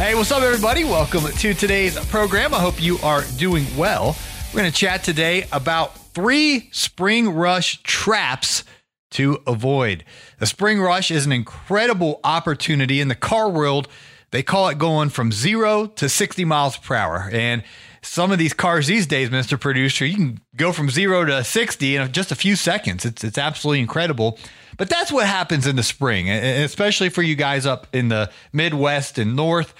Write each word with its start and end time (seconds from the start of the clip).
Hey, 0.00 0.14
what's 0.14 0.32
up, 0.32 0.42
everybody? 0.42 0.82
Welcome 0.84 1.24
to 1.24 1.52
today's 1.52 1.94
program. 2.06 2.54
I 2.54 2.58
hope 2.58 2.82
you 2.82 2.96
are 3.02 3.22
doing 3.36 3.66
well. 3.76 4.16
We're 4.50 4.60
going 4.60 4.72
to 4.72 4.76
chat 4.76 5.04
today 5.04 5.46
about 5.52 5.94
three 6.14 6.70
spring 6.72 7.28
rush 7.28 7.82
traps 7.82 8.64
to 9.10 9.42
avoid. 9.46 10.06
The 10.38 10.46
spring 10.46 10.80
rush 10.80 11.10
is 11.10 11.26
an 11.26 11.32
incredible 11.32 12.18
opportunity 12.24 13.02
in 13.02 13.08
the 13.08 13.14
car 13.14 13.50
world. 13.50 13.88
They 14.30 14.42
call 14.42 14.68
it 14.68 14.78
going 14.78 15.08
from 15.10 15.32
zero 15.32 15.86
to 15.86 16.08
60 16.08 16.44
miles 16.44 16.76
per 16.76 16.94
hour. 16.94 17.28
And 17.32 17.62
some 18.02 18.32
of 18.32 18.38
these 18.38 18.54
cars 18.54 18.86
these 18.86 19.06
days, 19.06 19.28
Mr. 19.28 19.60
Producer, 19.60 20.06
you 20.06 20.14
can 20.14 20.40
go 20.56 20.72
from 20.72 20.88
zero 20.88 21.24
to 21.24 21.44
60 21.44 21.96
in 21.96 22.12
just 22.12 22.32
a 22.32 22.36
few 22.36 22.56
seconds. 22.56 23.04
It's, 23.04 23.24
it's 23.24 23.38
absolutely 23.38 23.80
incredible. 23.80 24.38
But 24.76 24.88
that's 24.88 25.12
what 25.12 25.26
happens 25.26 25.66
in 25.66 25.76
the 25.76 25.82
spring, 25.82 26.30
especially 26.30 27.10
for 27.10 27.22
you 27.22 27.34
guys 27.34 27.66
up 27.66 27.88
in 27.92 28.08
the 28.08 28.30
Midwest 28.52 29.18
and 29.18 29.36
North. 29.36 29.74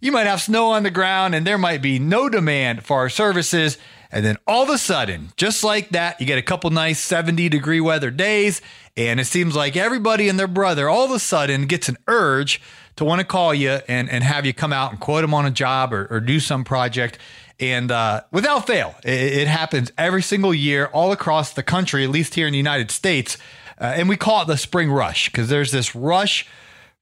You 0.00 0.12
might 0.12 0.26
have 0.26 0.42
snow 0.42 0.72
on 0.72 0.82
the 0.82 0.90
ground 0.90 1.34
and 1.34 1.46
there 1.46 1.56
might 1.56 1.80
be 1.80 1.98
no 1.98 2.28
demand 2.28 2.84
for 2.84 2.98
our 2.98 3.08
services. 3.08 3.78
And 4.10 4.24
then 4.26 4.36
all 4.46 4.64
of 4.64 4.68
a 4.68 4.76
sudden, 4.76 5.32
just 5.36 5.64
like 5.64 5.90
that, 5.90 6.20
you 6.20 6.26
get 6.26 6.38
a 6.38 6.42
couple 6.42 6.68
nice 6.70 7.00
70 7.00 7.48
degree 7.48 7.80
weather 7.80 8.10
days. 8.10 8.60
And 8.94 9.20
it 9.20 9.24
seems 9.24 9.56
like 9.56 9.74
everybody 9.74 10.28
and 10.28 10.38
their 10.38 10.48
brother 10.48 10.88
all 10.88 11.04
of 11.04 11.12
a 11.12 11.18
sudden 11.18 11.66
gets 11.66 11.88
an 11.88 11.96
urge 12.08 12.60
to 12.96 13.04
want 13.04 13.20
to 13.20 13.26
call 13.26 13.54
you 13.54 13.78
and, 13.88 14.10
and 14.10 14.22
have 14.24 14.44
you 14.44 14.52
come 14.52 14.72
out 14.72 14.90
and 14.90 15.00
quote 15.00 15.22
them 15.22 15.34
on 15.34 15.46
a 15.46 15.50
job 15.50 15.92
or, 15.92 16.06
or 16.10 16.20
do 16.20 16.40
some 16.40 16.64
project. 16.64 17.18
And 17.58 17.90
uh, 17.90 18.22
without 18.30 18.66
fail, 18.66 18.94
it, 19.04 19.10
it 19.10 19.48
happens 19.48 19.92
every 19.96 20.22
single 20.22 20.52
year 20.52 20.86
all 20.86 21.12
across 21.12 21.52
the 21.52 21.62
country, 21.62 22.04
at 22.04 22.10
least 22.10 22.34
here 22.34 22.46
in 22.46 22.52
the 22.52 22.58
United 22.58 22.90
States. 22.90 23.38
Uh, 23.80 23.92
and 23.96 24.08
we 24.08 24.16
call 24.16 24.42
it 24.42 24.46
the 24.46 24.56
spring 24.56 24.90
rush 24.90 25.28
because 25.28 25.48
there's 25.48 25.72
this 25.72 25.94
rush 25.94 26.46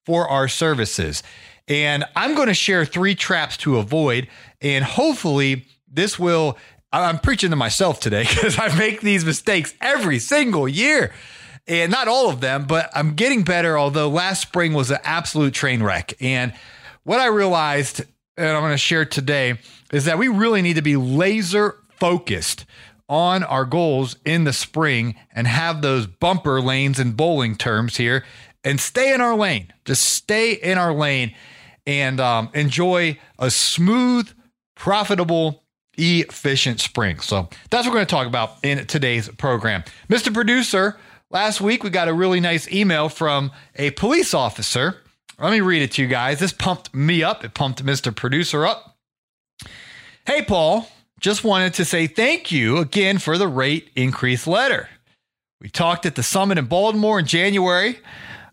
for 0.04 0.28
our 0.28 0.48
services. 0.48 1.22
And 1.68 2.04
I'm 2.16 2.34
going 2.34 2.48
to 2.48 2.54
share 2.54 2.84
three 2.84 3.14
traps 3.14 3.56
to 3.58 3.78
avoid. 3.78 4.28
And 4.60 4.84
hopefully, 4.84 5.66
this 5.90 6.18
will. 6.18 6.58
I'm 6.92 7.20
preaching 7.20 7.50
to 7.50 7.56
myself 7.56 8.00
today 8.00 8.22
because 8.28 8.58
I 8.58 8.76
make 8.76 9.00
these 9.00 9.24
mistakes 9.24 9.74
every 9.80 10.18
single 10.18 10.68
year. 10.68 11.12
And 11.70 11.92
not 11.92 12.08
all 12.08 12.28
of 12.28 12.40
them, 12.40 12.64
but 12.66 12.90
I'm 12.94 13.14
getting 13.14 13.44
better. 13.44 13.78
Although 13.78 14.08
last 14.08 14.42
spring 14.42 14.72
was 14.72 14.90
an 14.90 14.98
absolute 15.04 15.54
train 15.54 15.84
wreck. 15.84 16.12
And 16.20 16.52
what 17.04 17.20
I 17.20 17.26
realized, 17.26 18.02
and 18.36 18.48
I'm 18.48 18.60
going 18.60 18.72
to 18.72 18.76
share 18.76 19.04
today, 19.04 19.56
is 19.92 20.06
that 20.06 20.18
we 20.18 20.26
really 20.26 20.62
need 20.62 20.74
to 20.74 20.82
be 20.82 20.96
laser 20.96 21.76
focused 21.90 22.64
on 23.08 23.44
our 23.44 23.64
goals 23.64 24.16
in 24.24 24.42
the 24.42 24.52
spring 24.52 25.14
and 25.32 25.46
have 25.46 25.80
those 25.80 26.08
bumper 26.08 26.60
lanes 26.60 26.98
and 26.98 27.16
bowling 27.16 27.54
terms 27.54 27.96
here 27.96 28.24
and 28.64 28.80
stay 28.80 29.14
in 29.14 29.20
our 29.20 29.36
lane. 29.36 29.72
Just 29.84 30.02
stay 30.02 30.54
in 30.54 30.76
our 30.76 30.92
lane 30.92 31.32
and 31.86 32.18
um, 32.18 32.50
enjoy 32.52 33.16
a 33.38 33.48
smooth, 33.48 34.28
profitable, 34.74 35.62
efficient 35.96 36.80
spring. 36.80 37.20
So 37.20 37.48
that's 37.70 37.86
what 37.86 37.92
we're 37.92 37.98
going 37.98 38.06
to 38.06 38.10
talk 38.10 38.26
about 38.26 38.56
in 38.64 38.84
today's 38.86 39.28
program. 39.28 39.84
Mr. 40.08 40.34
Producer, 40.34 40.98
last 41.30 41.60
week 41.60 41.82
we 41.82 41.90
got 41.90 42.08
a 42.08 42.12
really 42.12 42.40
nice 42.40 42.70
email 42.70 43.08
from 43.08 43.52
a 43.76 43.90
police 43.92 44.34
officer. 44.34 44.96
Let 45.38 45.52
me 45.52 45.60
read 45.60 45.82
it 45.82 45.92
to 45.92 46.02
you 46.02 46.08
guys. 46.08 46.38
This 46.38 46.52
pumped 46.52 46.94
me 46.94 47.22
up, 47.22 47.44
it 47.44 47.54
pumped 47.54 47.84
Mr. 47.84 48.14
Producer 48.14 48.66
up. 48.66 48.98
Hey, 50.26 50.42
Paul. 50.42 50.88
Just 51.18 51.44
wanted 51.44 51.74
to 51.74 51.84
say 51.84 52.06
thank 52.06 52.50
you 52.50 52.78
again 52.78 53.18
for 53.18 53.36
the 53.36 53.46
rate 53.46 53.90
increase 53.94 54.46
letter. 54.46 54.88
We 55.60 55.68
talked 55.68 56.06
at 56.06 56.14
the 56.14 56.22
summit 56.22 56.56
in 56.56 56.64
Baltimore 56.64 57.18
in 57.18 57.26
January. 57.26 57.98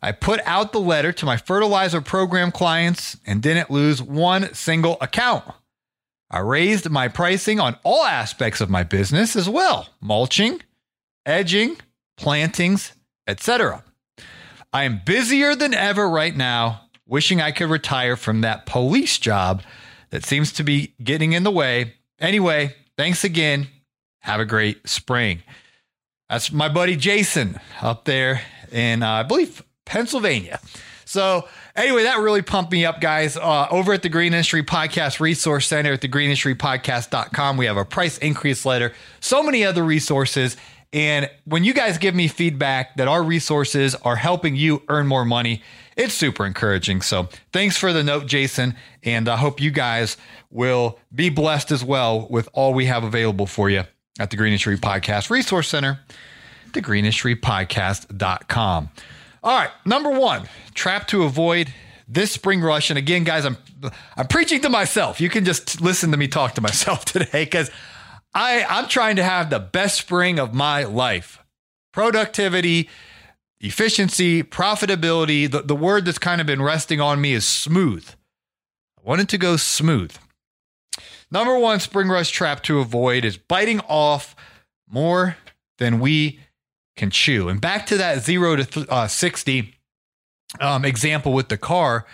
I 0.02 0.12
put 0.12 0.42
out 0.46 0.74
the 0.74 0.80
letter 0.80 1.14
to 1.14 1.26
my 1.26 1.38
fertilizer 1.38 2.02
program 2.02 2.52
clients 2.52 3.18
and 3.26 3.42
didn't 3.42 3.72
lose 3.72 4.02
one 4.02 4.54
single 4.54 4.98
account. 5.00 5.46
I 6.30 6.40
raised 6.40 6.90
my 6.90 7.08
pricing 7.08 7.62
on 7.62 7.78
all 7.84 8.04
aspects 8.04 8.60
of 8.60 8.70
my 8.70 8.84
business 8.84 9.38
as 9.38 9.48
well 9.48 9.88
mulching, 10.02 10.62
edging, 11.26 11.78
plantings, 12.18 12.94
etc. 13.28 13.84
I 14.74 14.84
am 14.84 15.02
busier 15.06 15.56
than 15.56 15.74
ever 15.74 16.10
right 16.10 16.36
now, 16.36 16.82
wishing 17.06 17.42
I 17.42 17.52
could 17.52 17.70
retire 17.70 18.16
from 18.16 18.42
that 18.42 18.66
police 18.66 19.18
job 19.18 19.64
that 20.10 20.26
seems 20.26 20.52
to 20.54 20.64
be 20.64 20.94
getting 21.02 21.34
in 21.34 21.44
the 21.44 21.52
way 21.52 21.94
Anyway, 22.20 22.76
thanks 22.98 23.24
again. 23.24 23.68
Have 24.22 24.40
a 24.40 24.46
great 24.46 24.88
spring. 24.88 25.44
That's 26.30 26.52
my 26.52 26.68
buddy 26.68 26.96
Jason 26.96 27.60
up 27.82 28.06
there 28.06 28.42
in, 28.72 29.04
uh, 29.04 29.10
I 29.10 29.24
believe, 29.24 29.64
Pennsylvania. 29.86 30.60
So, 31.06 31.48
anyway, 31.76 32.04
that 32.04 32.20
really 32.20 32.42
pumped 32.42 32.72
me 32.72 32.86
up, 32.86 33.00
guys. 33.00 33.38
Uh, 33.38 33.68
over 33.72 33.94
at 33.94 34.02
the 34.02 34.10
Green 34.10 34.34
Industry 34.34 34.62
Podcast 34.64 35.22
Resource 35.22 35.68
Center 35.68 35.94
at 35.94 36.02
thegreenindustrypodcast.com, 36.02 37.56
we 37.56 37.66
have 37.68 37.78
a 37.78 37.86
price 37.86 38.18
increase 38.18 38.66
letter, 38.66 38.94
so 39.22 39.42
many 39.42 39.64
other 39.64 39.84
resources. 39.84 40.58
And 40.94 41.30
when 41.46 41.64
you 41.64 41.74
guys 41.74 41.98
give 41.98 42.14
me 42.16 42.28
feedback 42.28 42.96
that 42.98 43.08
our 43.08 43.24
resources 43.24 43.96
are 43.96 44.16
helping 44.16 44.56
you 44.56 44.84
earn 44.88 45.08
more 45.08 45.26
money, 45.26 45.62
it's 45.96 46.14
super 46.14 46.46
encouraging. 46.46 47.02
So 47.02 47.28
thanks 47.52 47.76
for 47.76 47.92
the 47.92 48.04
note, 48.04 48.28
Jason. 48.28 48.76
And 49.04 49.28
I 49.28 49.38
hope 49.38 49.60
you 49.60 49.72
guys 49.72 50.18
will 50.50 51.00
be 51.14 51.30
blessed 51.30 51.72
as 51.72 51.84
well 51.84 52.28
with 52.30 52.48
all 52.54 52.74
we 52.74 52.86
have 52.86 53.04
available 53.04 53.48
for 53.48 53.70
you 53.70 53.84
at 54.20 54.30
the 54.30 54.38
Green 54.38 54.54
Industry 54.54 54.78
Podcast 54.78 55.30
Resource 55.30 55.68
Center, 55.68 56.00
thegreenindustrypodcast.com. 56.72 58.90
All 59.44 59.58
right, 59.58 59.70
number 59.86 60.10
one, 60.10 60.48
trap 60.74 61.08
to 61.10 61.24
avoid 61.24 61.72
this 62.08 62.32
spring 62.32 62.62
rush. 62.62 62.90
And 62.90 62.98
again, 62.98 63.24
guys, 63.24 63.46
I'm 63.46 63.58
I'm 64.16 64.28
preaching 64.28 64.62
to 64.62 64.70
myself. 64.70 65.22
You 65.22 65.30
can 65.30 65.46
just 65.46 65.82
listen 65.82 66.12
to 66.12 66.18
me 66.18 66.28
talk 66.28 66.56
to 66.56 66.62
myself 66.62 67.06
today 67.06 67.46
because 67.46 67.70
I 68.38 68.64
I'm 68.70 68.88
trying 68.88 69.16
to 69.16 69.24
have 69.24 69.50
the 69.50 69.60
best 69.60 69.98
spring 69.98 70.38
of 70.38 70.54
my 70.54 70.84
life. 70.84 71.44
Productivity, 71.92 72.88
efficiency, 73.60 74.44
profitability. 74.44 75.50
The, 75.50 75.64
the 75.64 75.76
word 75.76 76.06
that's 76.06 76.20
kind 76.20 76.40
of 76.40 76.46
been 76.46 76.62
resting 76.62 77.02
on 77.02 77.20
me 77.20 77.34
is 77.34 77.48
smooth. 77.48 78.08
I 79.00 79.02
wanted 79.04 79.28
to 79.30 79.40
go 79.40 79.58
smooth. 79.58 80.16
Number 81.32 81.58
one 81.58 81.80
spring 81.80 82.10
rush 82.10 82.30
trap 82.30 82.62
to 82.64 82.78
avoid 82.78 83.26
is 83.26 83.38
biting 83.38 83.80
off 83.88 84.36
more 84.88 85.38
than 85.80 86.00
we 86.00 86.40
can 86.96 87.10
chew. 87.10 87.50
And 87.50 87.60
back 87.60 87.88
to 87.88 87.98
that 87.98 88.24
zero 88.24 88.56
to 88.56 88.64
th- 88.64 88.88
uh, 88.88 89.08
60 89.08 89.74
um, 90.62 90.86
example 90.86 91.34
with 91.34 91.50
the 91.50 91.58
car. 91.58 92.06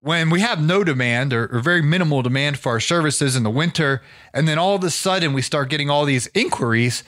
When 0.00 0.30
we 0.30 0.40
have 0.40 0.62
no 0.62 0.84
demand 0.84 1.32
or, 1.32 1.48
or 1.52 1.60
very 1.60 1.82
minimal 1.82 2.22
demand 2.22 2.58
for 2.58 2.70
our 2.70 2.80
services 2.80 3.34
in 3.34 3.42
the 3.42 3.50
winter, 3.50 4.00
and 4.32 4.46
then 4.46 4.58
all 4.58 4.76
of 4.76 4.84
a 4.84 4.90
sudden 4.90 5.32
we 5.32 5.42
start 5.42 5.70
getting 5.70 5.90
all 5.90 6.04
these 6.04 6.28
inquiries, 6.34 7.02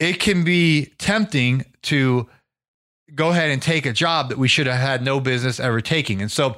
it 0.00 0.20
can 0.20 0.44
be 0.44 0.92
tempting 0.98 1.64
to 1.82 2.28
go 3.14 3.30
ahead 3.30 3.50
and 3.50 3.62
take 3.62 3.86
a 3.86 3.92
job 3.92 4.28
that 4.28 4.38
we 4.38 4.48
should 4.48 4.66
have 4.66 4.80
had 4.80 5.02
no 5.02 5.20
business 5.20 5.60
ever 5.60 5.80
taking. 5.80 6.20
And 6.20 6.30
so, 6.30 6.56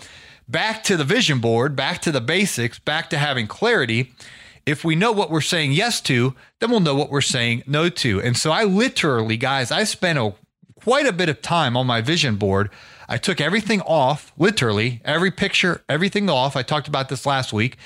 back 0.48 0.82
to 0.84 0.96
the 0.96 1.04
vision 1.04 1.40
board, 1.40 1.76
back 1.76 2.00
to 2.02 2.12
the 2.12 2.20
basics, 2.20 2.78
back 2.78 3.10
to 3.10 3.19
having 3.19 3.46
clarity. 3.46 4.12
If 4.64 4.84
we 4.84 4.96
know 4.96 5.12
what 5.12 5.31
we're 5.31 5.40
saying 5.40 5.72
yes 5.72 6.00
to, 6.02 6.34
then 6.60 6.70
we'll 6.70 6.81
know 6.81 6.94
what 6.94 7.10
we're 7.10 7.20
saying 7.20 7.62
no 7.66 7.88
to. 7.90 8.20
And 8.20 8.37
so, 8.37 8.50
I 8.50 8.64
literally, 8.64 9.37
guys, 9.37 9.70
I 9.70 9.84
spent 9.84 10.19
a, 10.19 10.34
quite 10.81 11.06
a 11.06 11.12
bit 11.12 11.28
of 11.28 11.42
time 11.42 11.76
on 11.76 11.87
my 11.87 12.00
vision 12.00 12.37
board. 12.37 12.70
I 13.08 13.16
took 13.16 13.40
everything 13.40 13.81
off, 13.82 14.32
literally, 14.37 15.00
every 15.05 15.31
picture, 15.31 15.82
everything 15.88 16.28
off. 16.28 16.56
I 16.56 16.62
talked 16.62 16.88
about 16.88 17.08
this 17.08 17.25
last 17.25 17.52
week. 17.52 17.76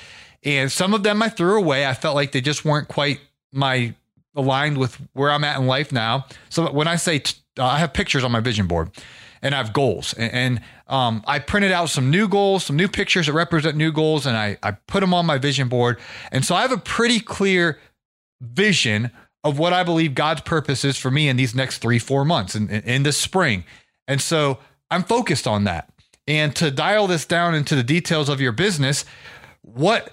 And 0.43 0.71
some 0.71 0.93
of 0.93 1.03
them 1.03 1.21
I 1.21 1.29
threw 1.29 1.57
away. 1.57 1.85
I 1.85 1.93
felt 1.93 2.15
like 2.15 2.33
they 2.33 2.41
just 2.41 2.65
weren't 2.65 2.89
quite 2.89 3.21
my 3.53 3.95
aligned 4.35 4.77
with 4.77 4.99
where 5.13 5.31
I'm 5.31 5.43
at 5.43 5.59
in 5.59 5.67
life 5.67 5.91
now. 5.91 6.25
So 6.49 6.71
when 6.71 6.87
I 6.87 6.97
say 6.97 7.19
t- 7.19 7.37
uh, 7.57 7.65
I 7.65 7.77
have 7.77 7.93
pictures 7.93 8.23
on 8.23 8.31
my 8.31 8.39
vision 8.39 8.67
board 8.67 8.91
and 9.41 9.53
I 9.53 9.57
have 9.57 9.73
goals. 9.73 10.13
And, 10.13 10.33
and 10.33 10.61
um, 10.87 11.23
I 11.27 11.39
printed 11.39 11.71
out 11.71 11.89
some 11.89 12.09
new 12.09 12.27
goals, 12.27 12.65
some 12.65 12.75
new 12.75 12.87
pictures 12.87 13.27
that 13.27 13.33
represent 13.33 13.77
new 13.77 13.91
goals, 13.91 14.25
and 14.25 14.35
I, 14.35 14.57
I 14.63 14.71
put 14.71 15.01
them 15.01 15.13
on 15.13 15.25
my 15.25 15.37
vision 15.37 15.69
board. 15.69 15.99
And 16.31 16.43
so 16.43 16.55
I 16.55 16.61
have 16.61 16.71
a 16.71 16.77
pretty 16.77 17.19
clear 17.19 17.79
vision 18.41 19.11
of 19.43 19.59
what 19.59 19.73
I 19.73 19.83
believe 19.83 20.15
God's 20.15 20.41
purpose 20.41 20.83
is 20.83 20.97
for 20.97 21.11
me 21.11 21.29
in 21.29 21.37
these 21.37 21.53
next 21.53 21.79
three, 21.79 21.99
four 21.99 22.25
months 22.25 22.55
in, 22.55 22.69
in, 22.69 22.81
in 22.83 23.03
this 23.03 23.17
spring. 23.17 23.65
And 24.07 24.21
so 24.21 24.59
I'm 24.93 25.03
focused 25.03 25.47
on 25.47 25.63
that. 25.65 25.89
And 26.27 26.55
to 26.55 26.71
dial 26.71 27.07
this 27.07 27.25
down 27.25 27.55
into 27.55 27.75
the 27.75 27.83
details 27.83 28.29
of 28.29 28.39
your 28.39 28.51
business, 28.51 29.05
what 29.61 30.11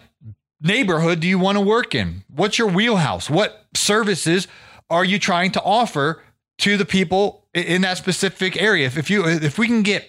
neighborhood 0.60 1.20
do 1.20 1.28
you 1.28 1.38
want 1.38 1.56
to 1.56 1.62
work 1.62 1.94
in? 1.94 2.24
What's 2.28 2.58
your 2.58 2.68
wheelhouse? 2.68 3.30
What 3.30 3.66
services 3.74 4.48
are 4.88 5.04
you 5.04 5.18
trying 5.18 5.52
to 5.52 5.62
offer 5.62 6.22
to 6.58 6.76
the 6.76 6.84
people 6.84 7.46
in 7.54 7.82
that 7.82 7.98
specific 7.98 8.60
area? 8.60 8.86
If, 8.86 8.98
if 8.98 9.10
you 9.10 9.24
if 9.26 9.58
we 9.58 9.66
can 9.66 9.82
get 9.82 10.08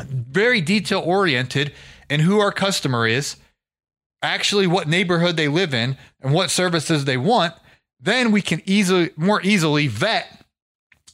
very 0.00 0.60
detail 0.60 1.00
oriented 1.00 1.72
in 2.10 2.20
who 2.20 2.40
our 2.40 2.52
customer 2.52 3.06
is, 3.06 3.36
actually 4.22 4.66
what 4.66 4.88
neighborhood 4.88 5.36
they 5.36 5.48
live 5.48 5.72
in 5.72 5.96
and 6.20 6.32
what 6.32 6.50
services 6.50 7.04
they 7.04 7.16
want, 7.16 7.54
then 8.00 8.32
we 8.32 8.42
can 8.42 8.62
easily 8.64 9.10
more 9.16 9.40
easily 9.42 9.86
vet 9.86 10.43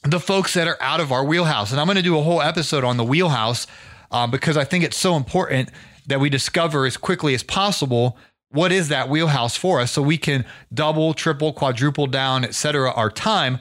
the 0.03 0.19
folks 0.19 0.53
that 0.55 0.67
are 0.67 0.81
out 0.81 0.99
of 0.99 1.11
our 1.11 1.23
wheelhouse. 1.23 1.71
And 1.71 1.79
I'm 1.79 1.87
going 1.87 1.97
to 1.97 2.01
do 2.01 2.17
a 2.17 2.23
whole 2.23 2.41
episode 2.41 2.83
on 2.83 2.97
the 2.97 3.03
wheelhouse 3.03 3.67
um, 4.09 4.31
because 4.31 4.57
I 4.57 4.63
think 4.63 4.83
it's 4.83 4.97
so 4.97 5.15
important 5.15 5.69
that 6.07 6.19
we 6.19 6.29
discover 6.29 6.85
as 6.85 6.97
quickly 6.97 7.33
as 7.33 7.43
possible 7.43 8.17
what 8.49 8.71
is 8.71 8.89
that 8.89 9.07
wheelhouse 9.07 9.55
for 9.55 9.79
us 9.79 9.91
so 9.91 10.01
we 10.01 10.17
can 10.17 10.43
double, 10.73 11.13
triple, 11.13 11.53
quadruple 11.53 12.07
down, 12.07 12.43
et 12.43 12.53
cetera, 12.55 12.91
our 12.91 13.09
time 13.09 13.59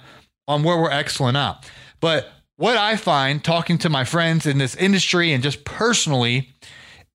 on 0.49 0.63
where 0.63 0.79
we're 0.79 0.91
excellent 0.91 1.37
at. 1.37 1.71
But 2.01 2.29
what 2.57 2.77
I 2.77 2.97
find 2.97 3.45
talking 3.45 3.79
to 3.79 3.89
my 3.89 4.05
friends 4.05 4.47
in 4.47 4.59
this 4.59 4.75
industry 4.75 5.33
and 5.33 5.43
just 5.43 5.65
personally 5.65 6.51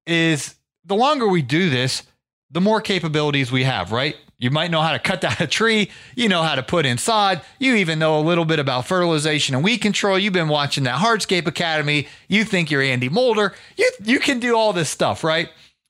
is 0.07 0.55
the 0.85 0.95
longer 0.95 1.27
we 1.27 1.41
do 1.41 1.69
this, 1.69 2.03
the 2.51 2.61
more 2.61 2.79
capabilities 2.79 3.51
we 3.51 3.63
have, 3.63 3.91
right? 3.91 4.15
You 4.37 4.51
might 4.51 4.69
know 4.69 4.81
how 4.81 4.91
to 4.91 4.99
cut 4.99 5.21
down 5.21 5.35
a 5.39 5.47
tree. 5.47 5.89
You 6.15 6.27
know 6.27 6.43
how 6.43 6.55
to 6.55 6.63
put 6.63 6.85
in 6.85 6.97
sod. 6.97 7.41
You 7.59 7.75
even 7.75 7.99
know 7.99 8.19
a 8.19 8.21
little 8.21 8.45
bit 8.45 8.59
about 8.59 8.85
fertilization 8.85 9.55
and 9.55 9.63
weed 9.63 9.77
control. 9.77 10.19
You've 10.19 10.33
been 10.33 10.49
watching 10.49 10.83
that 10.83 10.99
Hardscape 10.99 11.47
Academy. 11.47 12.07
You 12.27 12.43
think 12.43 12.69
you're 12.69 12.81
Andy 12.81 13.09
Mulder. 13.09 13.53
You, 13.77 13.89
you 14.03 14.19
can 14.19 14.39
do 14.39 14.55
all 14.55 14.73
this 14.73 14.89
stuff, 14.89 15.23
right? 15.23 15.49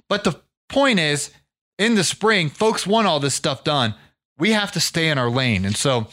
But 0.10 0.24
the 0.24 0.40
point 0.70 1.00
is, 1.00 1.32
in 1.78 1.96
the 1.96 2.04
spring, 2.04 2.50
folks 2.50 2.86
want 2.86 3.08
all 3.08 3.20
this 3.20 3.36
stuff 3.36 3.64
done. 3.64 3.96
We 4.38 4.52
have 4.52 4.72
to 4.74 4.80
stay 4.80 5.10
in 5.10 5.18
our 5.18 5.30
lane. 5.30 5.66
And 5.66 5.76
so, 5.76 6.08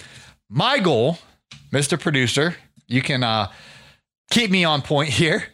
my 0.49 0.79
goal, 0.79 1.19
Mr. 1.71 2.01
Producer, 2.01 2.57
you 2.87 3.03
can 3.03 3.23
uh, 3.23 3.51
keep 4.31 4.51
me 4.51 4.65
on 4.65 4.83
point 4.83 5.09
here, 5.11 5.45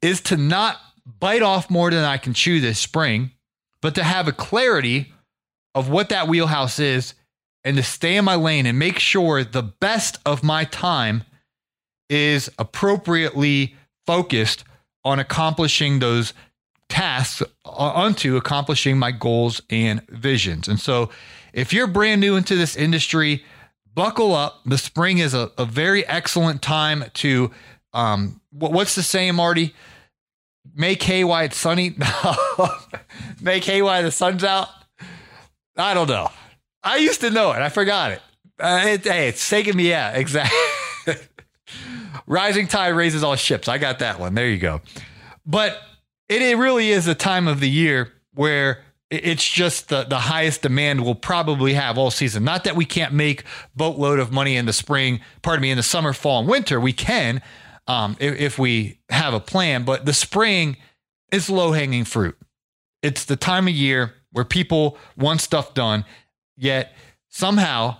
is 0.00 0.20
to 0.22 0.36
not 0.36 0.78
bite 1.18 1.42
off 1.42 1.70
more 1.70 1.90
than 1.90 2.04
I 2.04 2.18
can 2.18 2.34
chew 2.34 2.60
this 2.60 2.78
spring, 2.78 3.32
but 3.82 3.94
to 3.96 4.04
have 4.04 4.28
a 4.28 4.32
clarity 4.32 5.12
of 5.74 5.88
what 5.88 6.08
that 6.08 6.28
wheelhouse 6.28 6.78
is 6.78 7.14
and 7.64 7.76
to 7.76 7.82
stay 7.82 8.16
in 8.16 8.24
my 8.24 8.34
lane 8.34 8.66
and 8.66 8.78
make 8.78 8.98
sure 8.98 9.44
the 9.44 9.62
best 9.62 10.18
of 10.24 10.42
my 10.42 10.64
time 10.64 11.24
is 12.08 12.50
appropriately 12.58 13.76
focused 14.06 14.64
on 15.04 15.18
accomplishing 15.18 15.98
those 15.98 16.32
tasks 16.88 17.42
onto 17.64 18.36
accomplishing 18.36 18.98
my 18.98 19.12
goals 19.12 19.62
and 19.70 20.06
visions. 20.08 20.68
And 20.68 20.80
so, 20.80 21.10
if 21.52 21.72
you're 21.72 21.86
brand 21.86 22.20
new 22.20 22.36
into 22.36 22.56
this 22.56 22.76
industry, 22.76 23.44
buckle 23.94 24.34
up. 24.34 24.60
The 24.66 24.78
spring 24.78 25.18
is 25.18 25.34
a, 25.34 25.50
a 25.58 25.64
very 25.64 26.06
excellent 26.06 26.62
time 26.62 27.04
to, 27.14 27.50
um, 27.92 28.40
what's 28.50 28.94
the 28.94 29.02
saying, 29.02 29.34
Marty? 29.34 29.74
Make 30.74 31.02
hay 31.02 31.24
while 31.24 31.44
it's 31.44 31.56
sunny. 31.56 31.96
Make 33.40 33.64
hay 33.64 33.82
while 33.82 34.02
the 34.02 34.12
sun's 34.12 34.44
out. 34.44 34.68
I 35.76 35.94
don't 35.94 36.08
know. 36.08 36.30
I 36.82 36.96
used 36.96 37.20
to 37.20 37.30
know 37.30 37.52
it. 37.52 37.58
I 37.58 37.68
forgot 37.68 38.12
it. 38.12 38.22
Uh, 38.58 38.82
it 38.84 39.04
hey, 39.04 39.28
it's 39.28 39.48
taking 39.48 39.76
me 39.76 39.92
out. 39.92 40.16
Exactly. 40.16 40.58
Rising 42.26 42.68
tide 42.68 42.90
raises 42.90 43.22
all 43.22 43.36
ships. 43.36 43.68
I 43.68 43.78
got 43.78 44.00
that 44.00 44.20
one. 44.20 44.34
There 44.34 44.48
you 44.48 44.58
go. 44.58 44.80
But 45.46 45.80
it, 46.28 46.42
it 46.42 46.56
really 46.56 46.90
is 46.90 47.06
a 47.06 47.14
time 47.14 47.48
of 47.48 47.60
the 47.60 47.68
year 47.68 48.12
where 48.34 48.82
it's 49.10 49.48
just 49.48 49.88
the, 49.88 50.04
the 50.04 50.18
highest 50.18 50.62
demand 50.62 51.02
we'll 51.02 51.16
probably 51.16 51.74
have 51.74 51.98
all 51.98 52.10
season. 52.10 52.44
Not 52.44 52.64
that 52.64 52.76
we 52.76 52.84
can't 52.84 53.12
make 53.12 53.44
boatload 53.74 54.20
of 54.20 54.30
money 54.30 54.56
in 54.56 54.66
the 54.66 54.72
spring, 54.72 55.20
pardon 55.42 55.62
me, 55.62 55.70
in 55.70 55.76
the 55.76 55.82
summer, 55.82 56.12
fall, 56.12 56.40
and 56.40 56.48
winter. 56.48 56.78
We 56.78 56.92
can 56.92 57.42
um, 57.88 58.16
if, 58.20 58.38
if 58.38 58.58
we 58.58 59.00
have 59.08 59.34
a 59.34 59.40
plan, 59.40 59.84
but 59.84 60.06
the 60.06 60.12
spring 60.12 60.76
is 61.32 61.50
low 61.50 61.72
hanging 61.72 62.04
fruit. 62.04 62.38
It's 63.02 63.24
the 63.24 63.36
time 63.36 63.66
of 63.66 63.74
year 63.74 64.14
where 64.32 64.44
people 64.44 64.96
want 65.16 65.40
stuff 65.40 65.74
done, 65.74 66.04
yet 66.56 66.94
somehow 67.28 67.96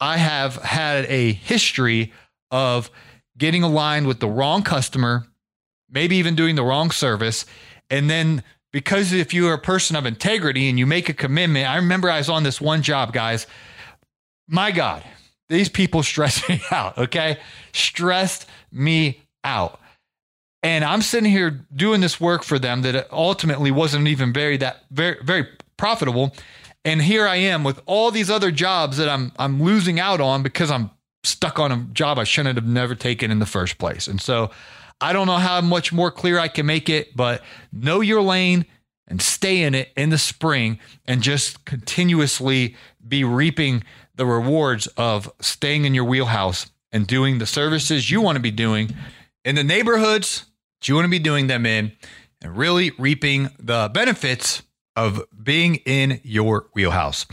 I 0.00 0.16
have 0.16 0.56
had 0.56 1.04
a 1.06 1.32
history 1.32 2.12
of 2.50 2.90
getting 3.36 3.62
aligned 3.62 4.06
with 4.06 4.20
the 4.20 4.28
wrong 4.28 4.62
customer, 4.62 5.26
maybe 5.88 6.16
even 6.16 6.34
doing 6.34 6.56
the 6.56 6.64
wrong 6.64 6.90
service. 6.90 7.46
And 7.88 8.08
then 8.08 8.42
because 8.72 9.12
if 9.12 9.34
you 9.34 9.48
are 9.48 9.54
a 9.54 9.58
person 9.58 9.96
of 9.96 10.06
integrity 10.06 10.68
and 10.68 10.78
you 10.78 10.86
make 10.86 11.08
a 11.08 11.14
commitment, 11.14 11.68
I 11.68 11.76
remember 11.76 12.10
I 12.10 12.18
was 12.18 12.28
on 12.28 12.44
this 12.44 12.60
one 12.60 12.82
job, 12.82 13.12
guys. 13.12 13.46
My 14.48 14.70
God, 14.70 15.02
these 15.48 15.68
people 15.68 16.02
stress 16.04 16.48
me 16.48 16.60
out, 16.70 16.96
okay? 16.98 17.38
Stressed 17.72 18.46
me 18.70 19.22
out. 19.42 19.79
And 20.62 20.84
I'm 20.84 21.02
sitting 21.02 21.30
here 21.30 21.66
doing 21.74 22.00
this 22.00 22.20
work 22.20 22.42
for 22.42 22.58
them 22.58 22.82
that 22.82 23.10
ultimately 23.12 23.70
wasn't 23.70 24.08
even 24.08 24.32
very 24.32 24.56
that 24.58 24.84
very 24.90 25.18
very 25.22 25.46
profitable. 25.76 26.34
And 26.84 27.00
here 27.00 27.26
I 27.26 27.36
am 27.36 27.64
with 27.64 27.80
all 27.86 28.10
these 28.10 28.30
other 28.30 28.50
jobs 28.50 28.96
that 28.98 29.08
I'm 29.08 29.32
I'm 29.38 29.62
losing 29.62 29.98
out 29.98 30.20
on 30.20 30.42
because 30.42 30.70
I'm 30.70 30.90
stuck 31.22 31.58
on 31.58 31.72
a 31.72 31.76
job 31.92 32.18
I 32.18 32.24
shouldn't 32.24 32.56
have 32.56 32.66
never 32.66 32.94
taken 32.94 33.30
in 33.30 33.38
the 33.38 33.46
first 33.46 33.78
place. 33.78 34.06
And 34.06 34.20
so 34.20 34.50
I 35.00 35.12
don't 35.12 35.26
know 35.26 35.36
how 35.36 35.60
much 35.60 35.92
more 35.92 36.10
clear 36.10 36.38
I 36.38 36.48
can 36.48 36.66
make 36.66 36.88
it, 36.88 37.16
but 37.16 37.42
know 37.72 38.00
your 38.00 38.22
lane 38.22 38.66
and 39.06 39.20
stay 39.20 39.62
in 39.62 39.74
it 39.74 39.90
in 39.96 40.10
the 40.10 40.18
spring 40.18 40.78
and 41.06 41.22
just 41.22 41.64
continuously 41.64 42.76
be 43.06 43.24
reaping 43.24 43.82
the 44.14 44.26
rewards 44.26 44.86
of 44.96 45.30
staying 45.40 45.84
in 45.84 45.94
your 45.94 46.04
wheelhouse 46.04 46.70
and 46.92 47.06
doing 47.06 47.38
the 47.38 47.46
services 47.46 48.10
you 48.10 48.20
want 48.20 48.36
to 48.36 48.42
be 48.42 48.50
doing 48.50 48.94
in 49.44 49.54
the 49.54 49.64
neighborhoods 49.64 50.44
you 50.88 50.94
want 50.94 51.04
to 51.04 51.10
be 51.10 51.18
doing 51.18 51.46
them 51.46 51.66
in 51.66 51.92
and 52.42 52.56
really 52.56 52.92
reaping 52.98 53.50
the 53.58 53.90
benefits 53.92 54.62
of 54.96 55.22
being 55.42 55.76
in 55.86 56.20
your 56.24 56.66
wheelhouse. 56.74 57.26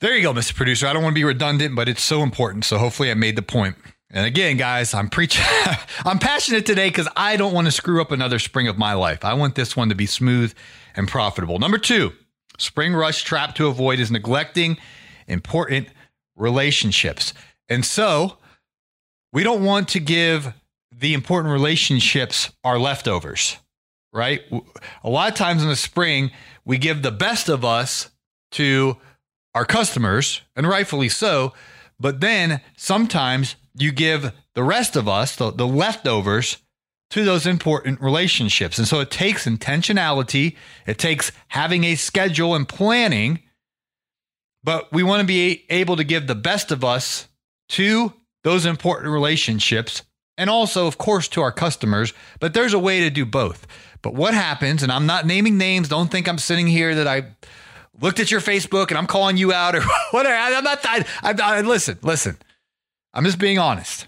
There 0.00 0.14
you 0.16 0.22
go, 0.22 0.32
Mr. 0.32 0.54
Producer. 0.54 0.86
I 0.86 0.92
don't 0.92 1.02
want 1.02 1.14
to 1.14 1.18
be 1.18 1.24
redundant, 1.24 1.74
but 1.74 1.88
it's 1.88 2.02
so 2.02 2.22
important. 2.22 2.64
So 2.64 2.78
hopefully 2.78 3.10
I 3.10 3.14
made 3.14 3.36
the 3.36 3.42
point. 3.42 3.76
And 4.10 4.24
again, 4.24 4.56
guys, 4.56 4.94
I'm 4.94 5.10
preaching. 5.10 5.44
I'm 6.04 6.18
passionate 6.18 6.64
today 6.64 6.88
because 6.88 7.08
I 7.16 7.36
don't 7.36 7.52
want 7.52 7.66
to 7.66 7.72
screw 7.72 8.00
up 8.00 8.12
another 8.12 8.38
spring 8.38 8.68
of 8.68 8.78
my 8.78 8.94
life. 8.94 9.24
I 9.24 9.34
want 9.34 9.54
this 9.54 9.76
one 9.76 9.88
to 9.88 9.94
be 9.94 10.06
smooth 10.06 10.54
and 10.94 11.08
profitable. 11.08 11.58
Number 11.58 11.78
two, 11.78 12.12
spring 12.58 12.94
rush 12.94 13.22
trap 13.24 13.54
to 13.56 13.66
avoid 13.66 14.00
is 14.00 14.10
neglecting 14.10 14.78
important 15.26 15.88
relationships. 16.36 17.34
And 17.68 17.84
so 17.84 18.38
we 19.32 19.42
don't 19.42 19.64
want 19.64 19.88
to 19.88 20.00
give 20.00 20.54
the 20.98 21.14
important 21.14 21.52
relationships 21.52 22.52
are 22.64 22.78
leftovers 22.78 23.56
right? 24.12 24.42
A 25.04 25.10
lot 25.10 25.30
of 25.30 25.36
times 25.36 25.62
in 25.62 25.68
the 25.68 25.76
spring, 25.76 26.30
we 26.64 26.78
give 26.78 27.02
the 27.02 27.12
best 27.12 27.48
of 27.48 27.64
us 27.64 28.10
to 28.52 28.96
our 29.54 29.64
customers, 29.64 30.42
and 30.56 30.66
rightfully 30.66 31.08
so. 31.08 31.52
But 31.98 32.20
then 32.20 32.60
sometimes 32.76 33.56
you 33.74 33.92
give 33.92 34.32
the 34.54 34.62
rest 34.62 34.96
of 34.96 35.08
us, 35.08 35.36
the, 35.36 35.50
the 35.50 35.66
leftovers, 35.66 36.58
to 37.10 37.24
those 37.24 37.46
important 37.46 38.00
relationships. 38.00 38.78
And 38.78 38.86
so 38.86 39.00
it 39.00 39.10
takes 39.10 39.46
intentionality, 39.46 40.56
it 40.86 40.98
takes 40.98 41.32
having 41.48 41.84
a 41.84 41.94
schedule 41.94 42.54
and 42.54 42.68
planning, 42.68 43.40
but 44.62 44.92
we 44.92 45.02
want 45.02 45.20
to 45.20 45.26
be 45.26 45.64
able 45.70 45.96
to 45.96 46.04
give 46.04 46.26
the 46.26 46.34
best 46.34 46.70
of 46.70 46.84
us 46.84 47.28
to 47.70 48.12
those 48.44 48.66
important 48.66 49.12
relationships 49.12 50.02
and 50.38 50.48
also, 50.48 50.86
of 50.86 50.96
course, 50.96 51.28
to 51.28 51.42
our 51.42 51.52
customers. 51.52 52.14
But 52.40 52.54
there's 52.54 52.72
a 52.72 52.78
way 52.78 53.00
to 53.00 53.10
do 53.10 53.26
both. 53.26 53.66
But 54.00 54.14
what 54.14 54.32
happens, 54.32 54.82
and 54.82 54.92
I'm 54.92 55.04
not 55.04 55.26
naming 55.26 55.58
names, 55.58 55.88
don't 55.88 56.10
think 56.10 56.28
I'm 56.28 56.38
sitting 56.38 56.68
here 56.68 56.94
that 56.94 57.08
I 57.08 57.32
looked 58.00 58.20
at 58.20 58.30
your 58.30 58.40
Facebook 58.40 58.88
and 58.88 58.96
I'm 58.96 59.08
calling 59.08 59.36
you 59.36 59.52
out 59.52 59.74
or 59.74 59.82
whatever. 60.12 60.36
I'm 60.36 60.64
not, 60.64 60.78
I, 60.84 61.04
I, 61.22 61.34
I 61.40 61.60
listen, 61.62 61.98
listen, 62.02 62.38
I'm 63.12 63.24
just 63.24 63.38
being 63.38 63.58
honest 63.58 64.06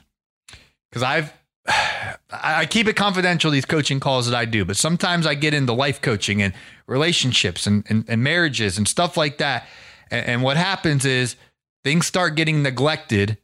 because 0.89 1.03
I've, 1.03 1.33
I 2.31 2.65
keep 2.67 2.87
it 2.87 2.95
confidential, 2.95 3.51
these 3.51 3.65
coaching 3.65 3.99
calls 3.99 4.31
that 4.31 4.37
I 4.37 4.45
do, 4.45 4.65
but 4.65 4.77
sometimes 4.77 5.27
I 5.27 5.35
get 5.35 5.53
into 5.53 5.73
life 5.73 6.01
coaching 6.01 6.41
and 6.41 6.55
relationships 6.87 7.67
and, 7.67 7.85
and, 7.89 8.05
and 8.07 8.23
marriages 8.23 8.79
and 8.79 8.87
stuff 8.87 9.17
like 9.17 9.39
that. 9.39 9.67
And, 10.13 10.27
and 10.27 10.43
what 10.45 10.57
happens 10.57 11.05
is 11.05 11.35
things 11.83 12.07
start 12.07 12.37
getting 12.37 12.63
neglected 12.63 13.37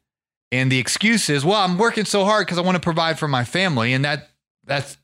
and 0.52 0.70
the 0.70 0.78
excuse 0.78 1.28
is, 1.28 1.44
well, 1.44 1.60
I'm 1.60 1.78
working 1.78 2.04
so 2.04 2.24
hard 2.24 2.46
because 2.46 2.58
I 2.58 2.62
want 2.62 2.76
to 2.76 2.80
provide 2.80 3.18
for 3.18 3.28
my 3.28 3.44
family. 3.44 3.92
And 3.92 4.04
that 4.04 4.30
that's 4.64 4.96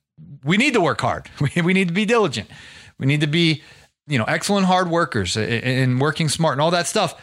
we 0.44 0.56
need 0.56 0.74
to 0.74 0.80
work 0.80 1.00
hard. 1.00 1.28
We, 1.62 1.72
need 1.72 1.88
to 1.88 1.94
be 1.94 2.04
diligent. 2.04 2.48
We 2.98 3.06
need 3.06 3.20
to 3.22 3.26
be, 3.26 3.62
you 4.06 4.18
know, 4.18 4.24
excellent 4.24 4.66
hard 4.66 4.90
workers 4.90 5.36
and 5.36 6.00
working 6.00 6.28
smart 6.28 6.54
and 6.54 6.60
all 6.60 6.70
that 6.70 6.86
stuff. 6.86 7.20